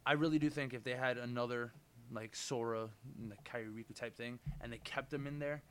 I 0.06 0.12
really 0.12 0.38
do 0.38 0.48
think 0.48 0.74
if 0.74 0.84
they 0.84 0.94
had 0.94 1.18
another 1.18 1.72
like 2.12 2.36
Sora, 2.36 2.88
like 3.28 3.42
Kairiku 3.44 3.94
type 3.94 4.16
thing, 4.16 4.38
and 4.60 4.72
they 4.72 4.78
kept 4.78 5.10
them 5.10 5.26
in 5.26 5.38
there, 5.38 5.62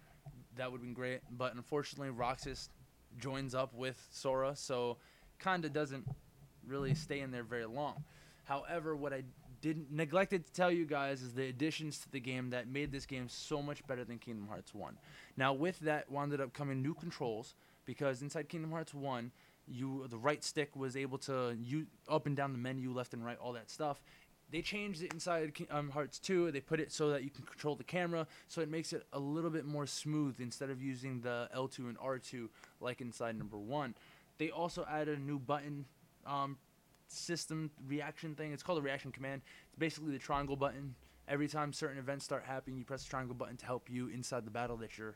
that 0.57 0.71
would 0.71 0.79
have 0.79 0.86
been 0.86 0.93
great. 0.93 1.21
But 1.31 1.55
unfortunately, 1.55 2.10
Roxas 2.10 2.69
joins 3.17 3.55
up 3.55 3.73
with 3.73 4.05
Sora, 4.12 4.55
so 4.55 4.97
kinda 5.39 5.69
doesn't 5.69 6.07
really 6.65 6.93
stay 6.93 7.19
in 7.19 7.31
there 7.31 7.43
very 7.43 7.65
long. 7.65 8.03
However, 8.43 8.95
what 8.95 9.13
I 9.13 9.23
didn't 9.62 9.91
neglected 9.91 10.45
to 10.45 10.52
tell 10.52 10.71
you 10.71 10.86
guys 10.86 11.21
is 11.21 11.34
the 11.34 11.47
additions 11.47 12.00
to 12.00 12.12
the 12.12 12.19
game 12.19 12.50
that 12.50 12.67
made 12.67 12.91
this 12.91 13.06
game 13.06 13.30
so 13.30 13.62
much 13.62 13.86
better 13.88 14.04
than 14.04 14.17
Kingdom 14.17 14.47
Hearts 14.47 14.74
1. 14.74 14.97
Now 15.38 15.54
with 15.54 15.80
that 15.82 16.12
wound 16.12 16.39
up 16.39 16.54
coming 16.54 16.82
new 16.82 16.93
controls 16.93 17.56
because 17.86 18.21
inside 18.21 18.50
Kingdom 18.50 18.71
Hearts 18.71 18.93
1, 18.93 19.32
you 19.67 20.08
the 20.10 20.17
right 20.17 20.43
stick 20.43 20.76
was 20.76 20.97
able 20.97 21.17
to 21.19 21.56
you 21.62 21.86
up 22.10 22.26
and 22.26 22.36
down 22.36 22.52
the 22.52 22.58
menu, 22.58 22.91
left 22.91 23.13
and 23.13 23.24
right, 23.24 23.38
all 23.39 23.54
that 23.54 23.69
stuff. 23.69 24.02
They 24.52 24.62
changed 24.62 25.02
it 25.02 25.13
inside 25.13 25.54
um, 25.69 25.89
Hearts 25.89 26.19
2. 26.19 26.52
They 26.52 26.60
put 26.60 26.82
it 26.82 26.91
so 26.91 27.10
that 27.12 27.24
you 27.24 27.30
can 27.30 27.45
control 27.45 27.76
the 27.76 27.86
camera, 27.86 28.28
so 28.50 28.62
it 28.62 28.69
makes 28.69 28.91
it 28.91 29.06
a 29.13 29.19
little 29.19 29.50
bit 29.50 29.65
more 29.65 29.86
smooth 29.86 30.36
instead 30.39 30.69
of 30.69 30.82
using 30.82 31.21
the 31.21 31.50
L2 31.56 31.80
and 31.80 31.97
R2 31.97 32.50
like 32.82 33.00
inside 33.00 33.38
number 33.38 33.58
1. 33.58 33.95
They 34.39 34.50
also 34.50 34.86
added 34.89 35.19
a 35.19 35.21
new 35.21 35.39
button 35.39 35.86
um, 36.26 36.58
system 37.12 37.71
reaction 37.88 38.36
thing. 38.36 38.52
It's 38.52 38.63
called 38.63 38.80
a 38.80 38.82
reaction 38.82 39.12
command. 39.12 39.41
It's 39.67 39.78
basically 39.78 40.12
the 40.12 40.19
triangle 40.19 40.56
button. 40.56 40.95
Every 41.28 41.47
time 41.47 41.71
certain 41.71 41.97
events 41.97 42.26
start 42.26 42.43
happening, 42.45 42.78
you 42.78 42.86
press 42.86 43.04
the 43.04 43.10
triangle 43.10 43.36
button 43.36 43.58
to 43.58 43.65
help 43.65 43.89
you 43.89 44.08
inside 44.08 44.45
the 44.45 44.52
battle 44.52 44.78
that 44.78 44.97
you're 44.97 45.15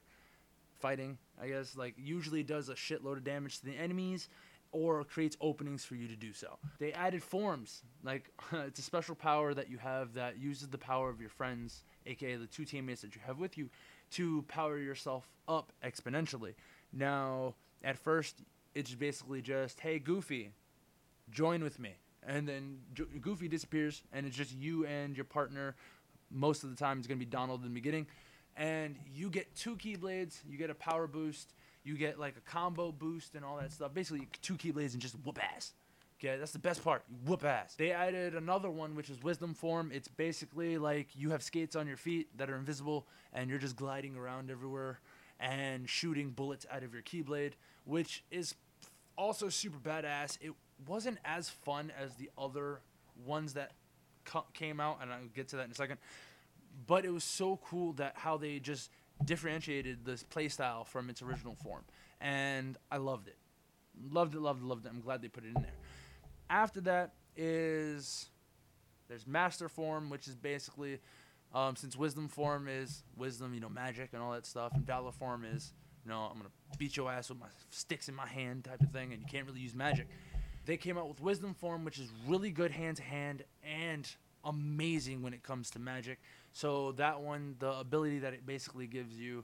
fighting. 0.79 1.17
I 1.41 1.47
guess 1.47 1.75
like 1.75 1.95
usually 1.97 2.43
does 2.43 2.69
a 2.69 2.75
shitload 2.75 3.17
of 3.17 3.23
damage 3.23 3.59
to 3.59 3.65
the 3.65 3.75
enemies 3.75 4.29
or 4.71 5.03
creates 5.05 5.37
openings 5.39 5.85
for 5.85 5.95
you 5.95 6.07
to 6.07 6.15
do 6.15 6.33
so. 6.33 6.57
They 6.79 6.91
added 6.93 7.23
forms. 7.23 7.81
Like 8.03 8.29
it's 8.51 8.79
a 8.79 8.83
special 8.83 9.15
power 9.15 9.53
that 9.53 9.69
you 9.69 9.77
have 9.77 10.13
that 10.13 10.37
uses 10.37 10.67
the 10.69 10.77
power 10.77 11.09
of 11.09 11.19
your 11.19 11.29
friends, 11.29 11.83
aka 12.05 12.35
the 12.35 12.47
two 12.47 12.65
teammates 12.65 13.01
that 13.01 13.15
you 13.15 13.21
have 13.25 13.39
with 13.39 13.57
you, 13.57 13.69
to 14.11 14.43
power 14.43 14.77
yourself 14.77 15.29
up 15.47 15.71
exponentially. 15.83 16.53
Now, 16.93 17.55
at 17.83 17.97
first, 17.97 18.41
it's 18.73 18.93
basically 18.93 19.41
just, 19.41 19.79
hey, 19.79 19.99
Goofy, 19.99 20.51
join 21.31 21.63
with 21.63 21.79
me. 21.79 21.95
And 22.27 22.47
then 22.47 22.79
Goofy 23.21 23.47
disappears, 23.47 24.01
and 24.11 24.25
it's 24.25 24.35
just 24.35 24.51
you 24.53 24.85
and 24.85 25.15
your 25.15 25.25
partner. 25.25 25.75
Most 26.31 26.63
of 26.63 26.71
the 26.71 26.75
time, 26.75 26.97
it's 26.97 27.07
going 27.07 27.19
to 27.19 27.25
be 27.25 27.29
Donald 27.29 27.61
in 27.61 27.67
the 27.67 27.73
beginning. 27.73 28.07
And 28.57 28.95
you 29.13 29.29
get 29.29 29.53
two 29.55 29.75
Keyblades, 29.75 30.39
you 30.47 30.57
get 30.57 30.69
a 30.69 30.75
power 30.75 31.07
boost, 31.07 31.53
you 31.83 31.95
get 31.95 32.19
like 32.19 32.35
a 32.37 32.41
combo 32.41 32.91
boost, 32.91 33.35
and 33.35 33.45
all 33.45 33.57
that 33.57 33.71
stuff. 33.71 33.93
Basically, 33.93 34.27
two 34.41 34.55
Keyblades 34.55 34.93
and 34.93 35.01
just 35.01 35.15
whoop 35.23 35.39
ass. 35.41 35.73
Okay, 36.19 36.37
that's 36.37 36.53
the 36.53 36.59
best 36.59 36.83
part. 36.83 37.03
You 37.09 37.17
whoop 37.25 37.43
ass. 37.43 37.75
They 37.75 37.91
added 37.91 38.35
another 38.35 38.71
one, 38.71 38.95
which 38.95 39.09
is 39.09 39.21
Wisdom 39.21 39.53
Form. 39.53 39.91
It's 39.93 40.07
basically 40.07 40.77
like 40.77 41.09
you 41.13 41.29
have 41.31 41.43
skates 41.43 41.75
on 41.75 41.85
your 41.85 41.97
feet 41.97 42.35
that 42.37 42.49
are 42.49 42.55
invisible, 42.55 43.05
and 43.33 43.49
you're 43.49 43.59
just 43.59 43.75
gliding 43.75 44.15
around 44.15 44.49
everywhere 44.49 44.99
and 45.39 45.89
shooting 45.89 46.29
bullets 46.29 46.65
out 46.71 46.83
of 46.83 46.93
your 46.93 47.03
keyblade, 47.03 47.51
which 47.83 48.23
is 48.31 48.55
also 49.17 49.49
super 49.49 49.77
badass. 49.77 50.37
It 50.39 50.53
wasn't 50.87 51.17
as 51.23 51.49
fun 51.49 51.91
as 51.97 52.15
the 52.15 52.29
other 52.37 52.81
ones 53.25 53.53
that 53.53 53.71
came 54.53 54.79
out, 54.79 54.99
and 55.01 55.11
I'll 55.11 55.19
get 55.33 55.49
to 55.49 55.57
that 55.57 55.65
in 55.65 55.71
a 55.71 55.75
second. 55.75 55.97
But 56.87 57.05
it 57.05 57.11
was 57.11 57.23
so 57.23 57.59
cool 57.63 57.93
that 57.93 58.13
how 58.15 58.37
they 58.37 58.59
just 58.59 58.89
differentiated 59.23 60.05
this 60.05 60.23
playstyle 60.23 60.85
from 60.85 61.09
its 61.09 61.21
original 61.21 61.55
form, 61.55 61.83
and 62.19 62.77
I 62.91 62.97
loved 62.97 63.27
it, 63.27 63.37
loved 64.11 64.35
it, 64.35 64.41
loved 64.41 64.61
it, 64.61 64.65
loved 64.65 64.85
it. 64.85 64.89
I'm 64.89 65.01
glad 65.01 65.21
they 65.21 65.27
put 65.27 65.45
it 65.45 65.55
in 65.55 65.61
there. 65.61 65.73
After 66.49 66.81
that 66.81 67.13
is 67.35 68.29
there's 69.07 69.25
Master 69.25 69.69
Form, 69.69 70.09
which 70.09 70.27
is 70.27 70.35
basically 70.35 70.99
um, 71.53 71.75
since 71.75 71.95
Wisdom 71.95 72.27
Form 72.27 72.67
is 72.67 73.03
wisdom, 73.15 73.53
you 73.53 73.61
know, 73.61 73.69
magic 73.69 74.09
and 74.13 74.21
all 74.21 74.33
that 74.33 74.45
stuff, 74.45 74.73
and 74.73 74.85
Valor 74.85 75.11
Form 75.11 75.45
is 75.45 75.71
you 76.05 76.11
know, 76.11 76.29
I'm 76.31 76.37
gonna 76.37 76.51
beat 76.77 76.95
your 76.95 77.11
ass 77.11 77.29
with 77.29 77.39
my 77.39 77.47
sticks 77.71 78.07
in 78.07 78.15
my 78.15 78.27
hand 78.27 78.65
type 78.65 78.81
of 78.81 78.91
thing, 78.91 79.11
and 79.11 79.21
you 79.21 79.27
can't 79.27 79.45
really 79.47 79.59
use 79.59 79.73
magic. 79.73 80.07
They 80.65 80.77
came 80.77 80.97
out 80.97 81.07
with 81.07 81.21
Wisdom 81.21 81.53
Form, 81.53 81.85
which 81.85 81.99
is 81.99 82.09
really 82.27 82.49
good 82.49 82.71
hand 82.71 82.97
to 82.97 83.03
hand 83.03 83.43
and 83.63 84.09
amazing 84.43 85.21
when 85.21 85.33
it 85.33 85.43
comes 85.43 85.69
to 85.71 85.79
magic. 85.79 86.19
So 86.53 86.93
that 86.93 87.21
one, 87.21 87.55
the 87.59 87.71
ability 87.71 88.19
that 88.19 88.33
it 88.33 88.45
basically 88.45 88.87
gives 88.87 89.15
you, 89.15 89.43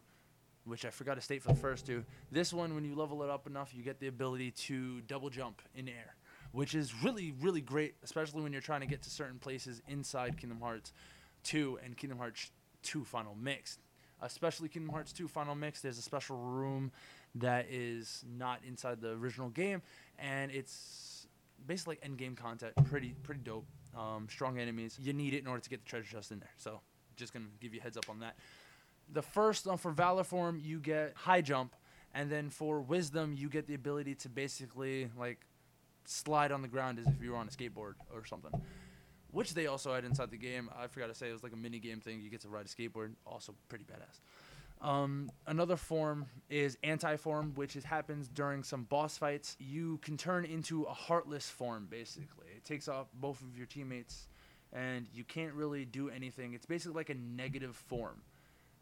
which 0.65 0.85
I 0.85 0.89
forgot 0.89 1.15
to 1.15 1.21
state 1.21 1.43
for 1.43 1.49
the 1.49 1.59
first 1.59 1.85
two, 1.85 2.03
this 2.31 2.53
one, 2.53 2.73
when 2.73 2.85
you 2.85 2.95
level 2.95 3.21
it 3.23 3.29
up 3.29 3.47
enough, 3.47 3.71
you 3.75 3.83
get 3.83 3.99
the 3.99 4.07
ability 4.07 4.51
to 4.51 5.01
double 5.01 5.29
jump 5.29 5.61
in 5.75 5.87
air, 5.87 6.15
which 6.51 6.73
is 6.73 6.93
really, 7.03 7.33
really 7.39 7.61
great, 7.61 7.95
especially 8.03 8.41
when 8.41 8.51
you're 8.51 8.61
trying 8.61 8.81
to 8.81 8.87
get 8.87 9.01
to 9.03 9.09
certain 9.09 9.37
places 9.39 9.81
inside 9.87 10.37
Kingdom 10.37 10.59
Hearts 10.59 10.91
2 11.43 11.79
and 11.83 11.97
Kingdom 11.97 12.17
Hearts 12.17 12.51
2 12.83 13.03
Final 13.03 13.35
Mix 13.35 13.77
especially 14.21 14.69
Kingdom 14.69 14.91
Hearts 14.91 15.11
2 15.13 15.27
Final 15.27 15.55
Mix. 15.55 15.81
There's 15.81 15.97
a 15.97 16.03
special 16.03 16.37
room 16.37 16.91
that 17.35 17.67
is 17.69 18.23
not 18.37 18.59
inside 18.67 19.01
the 19.01 19.11
original 19.11 19.49
game, 19.49 19.81
and 20.19 20.51
it's 20.51 21.10
basically 21.65 21.97
end 22.03 22.17
game 22.17 22.35
content. 22.35 22.73
Pretty 22.85 23.15
pretty 23.23 23.41
dope. 23.41 23.65
Um, 23.97 24.27
strong 24.29 24.57
enemies. 24.57 24.97
You 25.01 25.13
need 25.13 25.33
it 25.33 25.39
in 25.39 25.47
order 25.47 25.61
to 25.61 25.69
get 25.69 25.83
the 25.83 25.89
treasure 25.89 26.15
chest 26.17 26.31
in 26.31 26.39
there. 26.39 26.51
So 26.57 26.81
just 27.15 27.33
gonna 27.33 27.45
give 27.59 27.73
you 27.73 27.81
heads 27.81 27.97
up 27.97 28.09
on 28.09 28.19
that. 28.19 28.35
The 29.11 29.21
first 29.21 29.67
um, 29.67 29.77
for 29.77 29.91
Valor 29.91 30.23
form, 30.23 30.59
you 30.61 30.79
get 30.79 31.13
high 31.15 31.41
jump, 31.41 31.75
and 32.13 32.31
then 32.31 32.49
for 32.49 32.79
Wisdom, 32.81 33.33
you 33.33 33.49
get 33.49 33.67
the 33.67 33.73
ability 33.73 34.15
to 34.15 34.29
basically 34.29 35.09
like 35.17 35.39
slide 36.05 36.51
on 36.51 36.61
the 36.61 36.67
ground 36.67 36.99
as 36.99 37.07
if 37.07 37.21
you 37.21 37.31
were 37.31 37.37
on 37.37 37.47
a 37.47 37.51
skateboard 37.51 37.93
or 38.13 38.25
something 38.25 38.51
which 39.31 39.53
they 39.53 39.67
also 39.67 39.93
had 39.93 40.05
inside 40.05 40.29
the 40.29 40.37
game. 40.37 40.69
I 40.77 40.87
forgot 40.87 41.07
to 41.07 41.15
say 41.15 41.29
it 41.29 41.33
was 41.33 41.43
like 41.43 41.53
a 41.53 41.57
mini 41.57 41.79
game 41.79 41.99
thing. 41.99 42.21
You 42.21 42.29
get 42.29 42.41
to 42.41 42.49
ride 42.49 42.65
a 42.65 42.69
skateboard, 42.69 43.11
also 43.25 43.55
pretty 43.69 43.85
badass. 43.85 44.19
Um, 44.81 45.29
another 45.45 45.75
form 45.75 46.25
is 46.49 46.77
anti-form, 46.83 47.53
which 47.53 47.75
is, 47.75 47.83
happens 47.83 48.27
during 48.27 48.63
some 48.63 48.83
boss 48.85 49.17
fights. 49.17 49.55
You 49.59 49.99
can 49.99 50.17
turn 50.17 50.43
into 50.43 50.83
a 50.83 50.93
heartless 50.93 51.47
form, 51.49 51.87
basically. 51.89 52.47
It 52.55 52.65
takes 52.65 52.87
off 52.87 53.07
both 53.13 53.41
of 53.41 53.55
your 53.55 53.67
teammates, 53.67 54.27
and 54.73 55.07
you 55.13 55.23
can't 55.23 55.53
really 55.53 55.85
do 55.85 56.09
anything. 56.09 56.53
It's 56.53 56.65
basically 56.65 56.95
like 56.95 57.09
a 57.09 57.15
negative 57.15 57.75
form. 57.75 58.23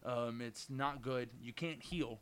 Um, 0.05 0.39
it's 0.41 0.69
not 0.69 1.01
good. 1.01 1.29
You 1.41 1.51
can't 1.51 1.83
heal. 1.83 2.19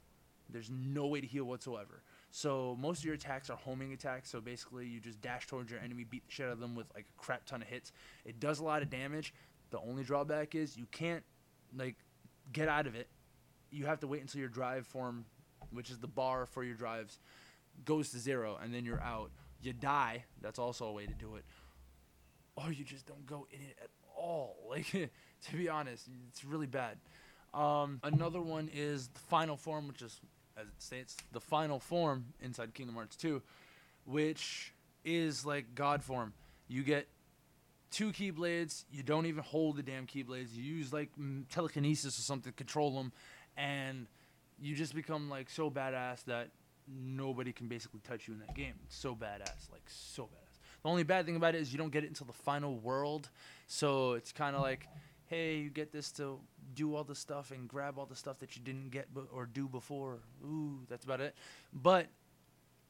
There's 0.49 0.71
no 0.71 1.05
way 1.05 1.21
to 1.21 1.27
heal 1.27 1.43
whatsoever. 1.43 2.01
So 2.31 2.75
most 2.79 2.99
of 2.99 3.05
your 3.05 3.13
attacks 3.13 3.49
are 3.49 3.57
homing 3.57 3.93
attacks. 3.93 4.31
So 4.31 4.41
basically, 4.41 4.87
you 4.87 4.99
just 4.99 5.21
dash 5.21 5.45
towards 5.45 5.69
your 5.69 5.79
enemy, 5.81 6.03
beat 6.03 6.25
the 6.25 6.31
shit 6.31 6.47
out 6.47 6.53
of 6.53 6.59
them 6.59 6.75
with 6.75 6.87
like 6.95 7.05
a 7.05 7.21
crap 7.21 7.45
ton 7.45 7.61
of 7.61 7.67
hits. 7.67 7.91
It 8.25 8.39
does 8.39 8.59
a 8.59 8.63
lot 8.63 8.81
of 8.81 8.89
damage. 8.89 9.33
The 9.69 9.79
only 9.79 10.03
drawback 10.03 10.55
is 10.55 10.77
you 10.77 10.87
can't 10.91 11.23
like 11.75 11.97
get 12.51 12.69
out 12.69 12.87
of 12.87 12.95
it. 12.95 13.07
You 13.71 13.85
have 13.85 13.99
to 14.01 14.07
wait 14.07 14.21
until 14.21 14.39
your 14.39 14.49
drive 14.49 14.85
form, 14.87 15.25
which 15.71 15.89
is 15.89 15.99
the 15.99 16.07
bar 16.07 16.45
for 16.45 16.63
your 16.63 16.75
drives, 16.75 17.19
goes 17.85 18.09
to 18.11 18.19
zero, 18.19 18.57
and 18.61 18.73
then 18.73 18.85
you're 18.85 19.01
out. 19.01 19.31
You 19.61 19.73
die. 19.73 20.23
That's 20.41 20.59
also 20.59 20.85
a 20.85 20.93
way 20.93 21.05
to 21.05 21.13
do 21.13 21.35
it. 21.35 21.45
Or 22.55 22.71
you 22.71 22.83
just 22.83 23.05
don't 23.05 23.25
go 23.25 23.47
in 23.51 23.59
it 23.59 23.77
at 23.81 23.89
all. 24.17 24.55
Like 24.69 24.91
to 24.91 25.55
be 25.55 25.69
honest, 25.69 26.07
it's 26.29 26.43
really 26.43 26.67
bad. 26.67 26.97
Um, 27.53 27.99
another 28.03 28.41
one 28.41 28.69
is 28.73 29.07
the 29.07 29.19
final 29.19 29.55
form, 29.55 29.87
which 29.87 30.01
is 30.01 30.19
as 30.59 30.67
it 30.67 30.81
states, 30.81 31.15
the 31.31 31.39
final 31.39 31.79
form 31.79 32.25
inside 32.41 32.73
Kingdom 32.73 32.95
Hearts 32.95 33.15
2, 33.15 33.41
which 34.05 34.73
is 35.05 35.45
like 35.45 35.75
God 35.75 36.03
form. 36.03 36.33
You 36.67 36.83
get 36.83 37.07
two 37.91 38.11
Keyblades. 38.11 38.83
You 38.91 39.03
don't 39.03 39.27
even 39.27 39.43
hold 39.43 39.77
the 39.77 39.83
damn 39.83 40.07
Keyblades. 40.07 40.53
You 40.53 40.63
use 40.63 40.91
like 40.91 41.09
telekinesis 41.51 42.17
or 42.17 42.21
something 42.21 42.51
to 42.51 42.55
control 42.55 42.91
them, 42.91 43.11
and 43.57 44.07
you 44.59 44.75
just 44.75 44.95
become 44.95 45.29
like 45.29 45.49
so 45.49 45.69
badass 45.69 46.23
that 46.25 46.49
nobody 46.87 47.51
can 47.51 47.67
basically 47.67 47.99
touch 48.07 48.27
you 48.27 48.33
in 48.33 48.39
that 48.39 48.55
game. 48.55 48.73
It's 48.85 48.95
so 48.95 49.15
badass, 49.15 49.71
like 49.71 49.83
so 49.87 50.23
badass. 50.23 50.59
The 50.83 50.89
only 50.89 51.03
bad 51.03 51.25
thing 51.25 51.35
about 51.35 51.55
it 51.55 51.61
is 51.61 51.71
you 51.71 51.77
don't 51.77 51.91
get 51.91 52.03
it 52.03 52.07
until 52.07 52.27
the 52.27 52.33
final 52.33 52.75
world, 52.77 53.29
so 53.67 54.13
it's 54.13 54.31
kind 54.31 54.55
of 54.55 54.61
like 54.61 54.87
hey, 55.27 55.57
you 55.57 55.69
get 55.69 55.91
this 55.91 56.11
to 56.13 56.39
do 56.73 56.95
all 56.95 57.03
the 57.03 57.15
stuff 57.15 57.51
and 57.51 57.67
grab 57.67 57.99
all 57.99 58.05
the 58.05 58.15
stuff 58.15 58.39
that 58.39 58.55
you 58.55 58.61
didn't 58.61 58.89
get 58.89 59.13
b- 59.13 59.21
or 59.31 59.45
do 59.45 59.67
before. 59.67 60.19
Ooh, 60.43 60.79
that's 60.89 61.03
about 61.03 61.21
it. 61.21 61.35
But 61.73 62.07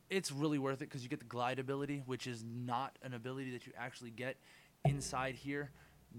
it's 0.09 0.31
really 0.31 0.59
worth 0.59 0.81
it 0.81 0.85
because 0.85 1.03
you 1.03 1.09
get 1.09 1.19
the 1.19 1.25
glide 1.25 1.59
ability, 1.59 2.03
which 2.05 2.27
is 2.27 2.43
not 2.43 2.97
an 3.01 3.13
ability 3.13 3.51
that 3.51 3.65
you 3.65 3.73
actually 3.77 4.11
get 4.11 4.37
inside 4.85 5.35
here 5.35 5.71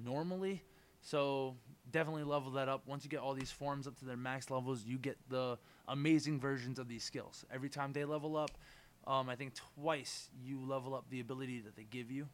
normally. 0.05 0.63
So 1.01 1.55
definitely 1.91 2.25
level 2.25 2.53
that 2.53 2.69
up. 2.69 2.83
Once 2.87 3.05
you 3.05 3.11
get 3.11 3.21
all 3.21 3.35
these 3.35 3.51
forms 3.51 3.87
up 3.87 3.99
to 3.99 4.05
their 4.05 4.17
max 4.17 4.51
levels, 4.51 4.85
you 4.85 4.99
get 4.99 5.17
the 5.29 5.59
amazing 5.89 6.41
versions 6.41 6.79
of 6.79 6.89
these 6.89 7.05
skills. 7.05 7.45
Every 7.53 7.69
time 7.69 7.93
they 7.93 8.05
level 8.05 8.37
up, 8.37 8.51
um, 9.07 9.29
I 9.29 9.37
think 9.37 9.55
twice 9.55 10.29
you 10.43 10.61
level 10.61 10.95
up 10.95 11.05
the 11.11 11.21
ability 11.21 11.61
that 11.61 11.77
they 11.77 11.87
give 11.91 12.11
you, 12.11 12.29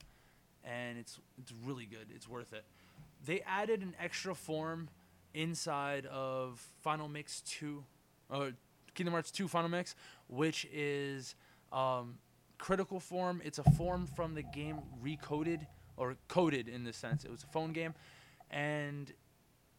and 0.64 0.98
it's 0.98 1.20
it's 1.38 1.52
really 1.64 1.86
good. 1.86 2.08
It's 2.14 2.28
worth 2.28 2.52
it 2.52 2.64
they 3.24 3.40
added 3.46 3.82
an 3.82 3.94
extra 4.00 4.34
form 4.34 4.88
inside 5.32 6.06
of 6.06 6.64
Final 6.82 7.08
Mix 7.08 7.40
2, 7.42 7.82
or 8.30 8.52
Kingdom 8.94 9.12
Hearts 9.12 9.30
2 9.30 9.48
Final 9.48 9.70
Mix, 9.70 9.94
which 10.28 10.66
is 10.72 11.34
um, 11.72 12.18
critical 12.58 13.00
form. 13.00 13.40
It's 13.44 13.58
a 13.58 13.64
form 13.72 14.06
from 14.06 14.34
the 14.34 14.42
game 14.42 14.78
recoded, 15.02 15.66
or 15.96 16.16
coded 16.28 16.68
in 16.68 16.84
this 16.84 16.96
sense. 16.96 17.24
It 17.24 17.30
was 17.30 17.42
a 17.42 17.46
phone 17.46 17.72
game, 17.72 17.94
and 18.50 19.12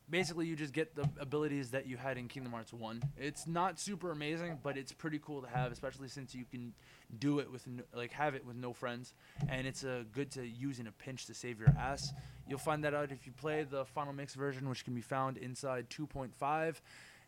basically 0.10 0.46
you 0.46 0.56
just 0.56 0.74
get 0.74 0.96
the 0.96 1.10
abilities 1.20 1.72
that 1.72 1.88
you 1.88 1.98
had 1.98 2.18
in 2.18 2.28
Kingdom 2.28 2.54
Hearts 2.54 2.74
1. 2.74 3.02
It's 3.18 3.48
not 3.48 3.80
super 3.80 4.12
amazing, 4.12 4.60
but 4.62 4.78
it's 4.78 4.92
pretty 4.92 5.20
cool 5.20 5.42
to 5.42 5.48
have, 5.48 5.72
especially 5.72 6.08
since 6.08 6.36
you 6.36 6.46
can 6.46 6.74
do 7.20 7.40
it 7.40 7.52
with 7.52 7.66
no, 7.68 7.84
like 7.94 8.12
have 8.12 8.36
it 8.36 8.46
with 8.46 8.56
no 8.56 8.74
friends, 8.74 9.14
and 9.50 9.66
it's 9.66 9.84
uh, 9.84 10.04
good 10.12 10.32
to 10.32 10.46
use 10.46 10.80
in 10.80 10.88
a 10.88 10.92
pinch 10.92 11.26
to 11.26 11.34
save 11.34 11.60
your 11.60 11.70
ass. 11.80 12.14
You'll 12.48 12.60
find 12.60 12.84
that 12.84 12.94
out 12.94 13.12
if 13.12 13.26
you 13.26 13.32
play 13.32 13.64
the 13.64 13.86
Final 13.86 14.14
Mix 14.14 14.36
version, 14.36 14.70
which 14.70 14.84
can 14.86 14.94
be 14.94 15.02
found 15.02 15.38
inside 15.38 15.90
2.5 15.90 16.76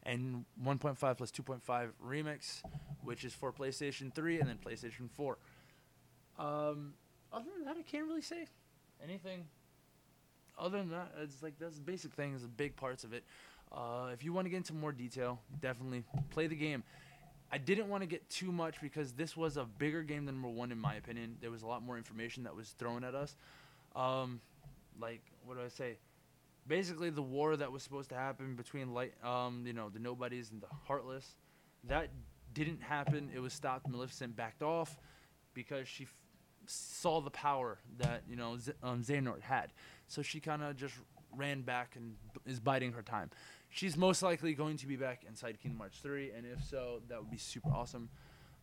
and 0.04 0.46
1.5 0.64 1.18
plus 1.18 1.32
2.5 1.32 1.90
remix, 2.06 2.62
which 3.04 3.26
is 3.26 3.34
for 3.34 3.52
PlayStation 3.52 4.14
3 4.14 4.40
and 4.40 4.50
then 4.50 4.58
PlayStation 4.58 5.10
4. 5.12 5.38
Um, 6.40 6.94
other 7.34 7.46
than 7.56 7.66
that, 7.66 7.78
I 7.78 7.82
can't 7.82 8.06
really 8.06 8.22
say 8.22 8.48
anything 9.04 9.46
other 10.58 10.78
than 10.80 10.90
that, 10.90 11.14
it's 11.22 11.42
like 11.44 11.60
those 11.60 11.80
basic 11.80 12.14
things, 12.14 12.42
the 12.42 12.48
big 12.48 12.76
parts 12.76 13.04
of 13.04 13.14
it. 13.14 13.24
Uh, 13.72 14.10
if 14.14 14.24
you 14.24 14.34
want 14.34 14.46
to 14.46 14.50
get 14.50 14.58
into 14.58 14.74
more 14.74 14.92
detail, 14.92 15.40
definitely 15.62 16.04
play 16.30 16.48
the 16.48 16.56
game. 16.56 16.84
I 17.52 17.58
didn't 17.58 17.88
want 17.88 18.02
to 18.04 18.08
get 18.08 18.30
too 18.30 18.52
much 18.52 18.82
because 18.82 19.14
this 19.14 19.38
was 19.38 19.58
a 19.58 19.64
bigger 19.64 20.04
game 20.04 20.26
than 20.26 20.36
number 20.36 20.50
one, 20.50 20.72
in 20.72 20.80
my 20.80 20.96
opinion. 20.96 21.38
There 21.40 21.52
was 21.52 21.62
a 21.62 21.68
lot 21.68 21.82
more 21.82 21.98
information 21.98 22.44
that 22.44 22.56
was 22.56 22.70
thrown 22.72 23.04
at 23.04 23.16
us. 23.16 23.36
Um, 23.96 24.42
like, 25.00 25.22
what 25.46 25.58
do 25.58 25.64
I 25.64 25.70
say? 25.70 25.98
Basically, 26.68 27.10
the 27.10 27.22
war 27.22 27.56
that 27.56 27.72
was 27.72 27.84
supposed 27.84 28.10
to 28.10 28.16
happen 28.16 28.56
between 28.56 28.94
light, 28.94 29.14
um, 29.24 29.64
you 29.66 29.72
know, 29.72 29.90
the 29.90 30.00
nobodies 30.00 30.52
and 30.52 30.62
the 30.62 30.68
heartless, 30.86 31.36
that 31.86 32.10
didn't 32.54 32.82
happen. 32.82 33.30
It 33.34 33.40
was 33.40 33.54
stopped. 33.54 33.88
Maleficent 33.88 34.36
backed 34.36 34.62
off 34.62 34.98
because 35.54 35.88
she 35.88 36.04
f- 36.04 36.14
saw 36.68 37.22
the 37.22 37.32
power 37.32 37.80
that 37.98 38.24
you 38.30 38.36
know 38.36 38.58
Z- 38.58 38.74
um, 38.84 39.04
Xehanort 39.04 39.42
had. 39.42 39.74
So 40.08 40.22
she 40.22 40.40
kind 40.40 40.64
of 40.64 40.76
just 40.76 40.96
ran 41.36 41.62
back 41.62 41.96
and 41.96 42.16
b- 42.34 42.52
is 42.52 42.60
biding 42.60 42.94
her 42.94 43.02
time. 43.02 43.30
She's 43.70 43.98
most 43.98 44.24
likely 44.24 44.54
going 44.54 44.78
to 44.78 44.88
be 44.88 44.96
back 44.96 45.24
inside 45.28 45.60
Kingdom 45.60 45.80
Hearts 45.80 46.00
3, 46.00 46.32
and 46.32 46.46
if 46.46 46.64
so, 46.64 47.02
that 47.10 47.20
would 47.20 47.30
be 47.30 47.38
super 47.38 47.70
awesome. 47.70 48.10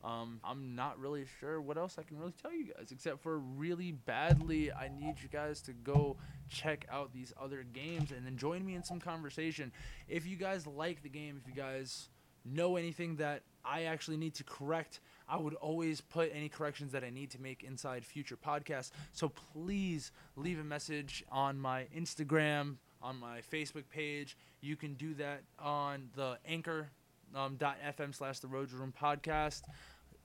Um, 0.02 0.40
I'm 0.44 0.74
not 0.74 0.98
really 0.98 1.24
sure 1.40 1.60
what 1.62 1.78
else 1.78 1.96
I 1.98 2.02
can 2.02 2.18
really 2.18 2.34
tell 2.42 2.52
you 2.52 2.66
guys, 2.74 2.90
except 2.92 3.22
for 3.22 3.38
really 3.38 3.92
badly, 3.92 4.70
I 4.70 4.88
need 4.88 5.16
you 5.22 5.28
guys 5.30 5.62
to 5.62 5.72
go 5.72 6.16
check 6.50 6.86
out 6.90 7.12
these 7.14 7.32
other 7.40 7.64
games 7.72 8.10
and 8.12 8.26
then 8.26 8.36
join 8.36 8.64
me 8.66 8.74
in 8.74 8.82
some 8.82 9.00
conversation. 9.00 9.72
If 10.08 10.26
you 10.26 10.36
guys 10.36 10.66
like 10.66 11.02
the 11.02 11.08
game, 11.08 11.40
if 11.42 11.48
you 11.48 11.54
guys 11.54 12.08
know 12.44 12.76
anything 12.76 13.16
that 13.16 13.42
I 13.64 13.84
actually 13.84 14.18
need 14.18 14.34
to 14.34 14.44
correct, 14.44 15.00
I 15.28 15.36
would 15.36 15.54
always 15.54 16.00
put 16.00 16.30
any 16.34 16.48
corrections 16.48 16.92
that 16.92 17.04
I 17.04 17.10
need 17.10 17.30
to 17.30 17.40
make 17.40 17.62
inside 17.62 18.04
future 18.04 18.36
podcasts. 18.36 18.90
So 19.12 19.30
please 19.52 20.12
leave 20.36 20.58
a 20.58 20.64
message 20.64 21.24
on 21.30 21.58
my 21.58 21.86
Instagram, 21.96 22.76
on 23.02 23.18
my 23.18 23.40
Facebook 23.52 23.84
page. 23.90 24.36
You 24.60 24.76
can 24.76 24.94
do 24.94 25.14
that 25.14 25.42
on 25.58 26.10
the 26.14 26.38
Anchor 26.46 26.90
um, 27.34 27.58
slash 28.12 28.38
the 28.38 28.48
Rose 28.48 28.72
Room 28.72 28.92
Podcast 28.98 29.62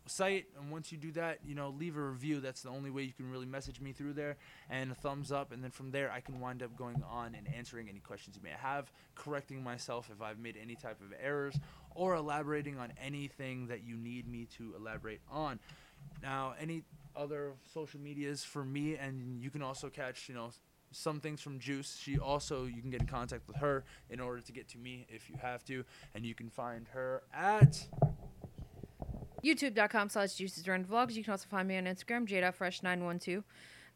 site 0.09 0.47
and 0.59 0.71
once 0.71 0.91
you 0.91 0.97
do 0.97 1.11
that 1.13 1.39
you 1.45 1.55
know 1.55 1.69
leave 1.69 1.97
a 1.97 2.01
review. 2.01 2.39
That's 2.39 2.61
the 2.61 2.69
only 2.69 2.89
way 2.89 3.03
you 3.03 3.13
can 3.13 3.29
really 3.29 3.45
message 3.45 3.79
me 3.79 3.91
through 3.91 4.13
there. 4.13 4.37
And 4.69 4.91
a 4.91 4.95
thumbs 4.95 5.31
up 5.31 5.51
and 5.51 5.63
then 5.63 5.71
from 5.71 5.91
there 5.91 6.11
i 6.11 6.19
can 6.19 6.39
wind 6.39 6.63
up 6.63 6.75
going 6.75 7.03
on 7.09 7.35
and 7.35 7.47
answering 7.53 7.89
any 7.89 7.99
questions 7.99 8.35
you 8.35 8.43
may 8.43 8.55
have 8.57 8.91
correcting 9.15 9.63
myself 9.63 10.09
if 10.13 10.21
i've 10.21 10.39
made 10.39 10.57
any 10.61 10.75
type 10.75 11.01
of 11.01 11.13
errors 11.21 11.59
or 11.95 12.15
elaborating 12.15 12.77
on 12.77 12.93
anything 13.01 13.67
that 13.67 13.83
you 13.83 13.97
need 13.97 14.27
me 14.27 14.47
to 14.57 14.73
elaborate 14.75 15.21
on. 15.29 15.59
Now 16.21 16.53
any 16.59 16.83
other 17.15 17.53
social 17.73 17.99
medias 17.99 18.43
for 18.43 18.63
me 18.63 18.95
and 18.95 19.41
you 19.41 19.49
can 19.49 19.61
also 19.61 19.89
catch 19.89 20.29
you 20.29 20.35
know 20.35 20.51
some 20.91 21.19
things 21.19 21.41
from 21.41 21.59
Juice. 21.59 21.99
She 22.01 22.17
also 22.17 22.65
you 22.65 22.81
can 22.81 22.89
get 22.89 23.01
in 23.01 23.07
contact 23.07 23.47
with 23.47 23.57
her 23.57 23.83
in 24.09 24.19
order 24.19 24.41
to 24.41 24.51
get 24.51 24.67
to 24.69 24.77
me 24.77 25.05
if 25.09 25.29
you 25.29 25.35
have 25.41 25.63
to, 25.65 25.83
and 26.15 26.25
you 26.25 26.33
can 26.33 26.49
find 26.49 26.87
her 26.89 27.23
at 27.33 27.85
youtube.com 29.43 30.09
slash 30.09 30.33
juices 30.35 30.67
run 30.67 30.83
vlogs 30.85 31.13
you 31.15 31.23
can 31.23 31.31
also 31.31 31.47
find 31.49 31.67
me 31.67 31.77
on 31.77 31.85
instagram 31.85 32.25
j.fresh912 32.25 33.43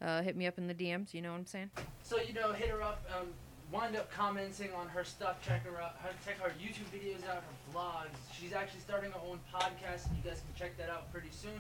uh, 0.02 0.22
hit 0.22 0.36
me 0.36 0.48
up 0.48 0.58
in 0.58 0.68
the 0.68 0.74
dms 0.74 1.14
you 1.14 1.22
know 1.22 1.32
what 1.32 1.38
i'm 1.40 1.46
saying 1.46 1.70
So 2.04 2.18
you 2.20 2.34
know, 2.34 2.52
hit 2.54 2.70
her 2.70 2.82
up. 2.82 3.04
Um, 3.18 3.28
wind 3.72 3.96
up 3.96 4.12
commenting 4.12 4.70
on 4.74 4.88
her 4.90 5.04
stuff. 5.04 5.42
Check 5.42 5.66
her 5.66 5.82
out. 5.82 5.96
Check 6.26 6.38
her 6.40 6.52
YouTube 6.62 6.86
videos 6.94 7.24
out. 7.28 7.42
Her 7.42 7.56
vlogs. 7.74 8.14
She's 8.38 8.54
actually 8.54 8.82
starting 8.82 9.10
her 9.12 9.20
own 9.28 9.40
podcast. 9.52 10.12
You 10.14 10.22
guys 10.24 10.44
can 10.46 10.54
check 10.56 10.78
that 10.78 10.90
out 10.90 11.12
pretty 11.12 11.32
soon. 11.32 11.58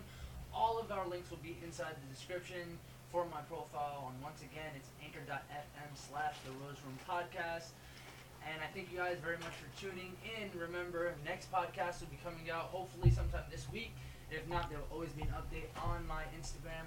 All 0.54 0.78
of 0.78 0.92
our 0.92 1.08
links 1.08 1.32
will 1.32 1.42
be 1.42 1.58
inside 1.64 1.96
the 1.98 2.14
description 2.14 2.78
for 3.10 3.26
my 3.32 3.42
profile. 3.50 4.12
And 4.14 4.22
once 4.22 4.42
again, 4.42 4.70
it's 4.76 4.90
anchor.fm 5.02 5.90
slash 5.96 6.36
the 6.46 6.52
Rose 6.62 6.78
Room 6.86 7.00
Podcast. 7.10 7.72
And 8.52 8.62
I 8.62 8.68
thank 8.74 8.92
you 8.92 8.98
guys 8.98 9.18
very 9.24 9.38
much 9.38 9.54
for 9.56 9.70
tuning 9.80 10.14
in. 10.24 10.50
Remember, 10.60 11.14
next 11.26 11.52
podcast 11.52 12.02
will 12.02 12.08
be 12.08 12.20
coming 12.24 12.52
out 12.52 12.66
hopefully 12.76 13.12
sometime 13.12 13.44
this 13.50 13.66
week. 13.72 13.94
If 14.32 14.48
not, 14.50 14.70
there 14.70 14.80
will 14.80 14.96
always 14.96 15.12
be 15.12 15.24
an 15.24 15.30
update 15.30 15.70
on 15.84 16.06
my 16.08 16.24
Instagram. 16.38 16.86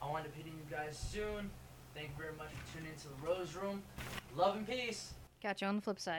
I 0.00 0.08
want 0.08 0.24
to 0.24 0.30
up 0.30 0.36
hitting 0.36 0.52
you 0.52 0.74
guys 0.76 0.96
soon. 0.96 1.50
Thank 1.94 2.10
you 2.10 2.22
very 2.22 2.36
much 2.36 2.48
for 2.48 2.76
tuning 2.76 2.92
into 2.92 3.08
the 3.08 3.26
Rose 3.26 3.54
Room. 3.54 3.82
Love 4.36 4.56
and 4.56 4.66
peace. 4.68 5.14
catch 5.42 5.62
you 5.62 5.68
on 5.68 5.76
the 5.76 5.82
flip 5.82 5.98
side 5.98 6.16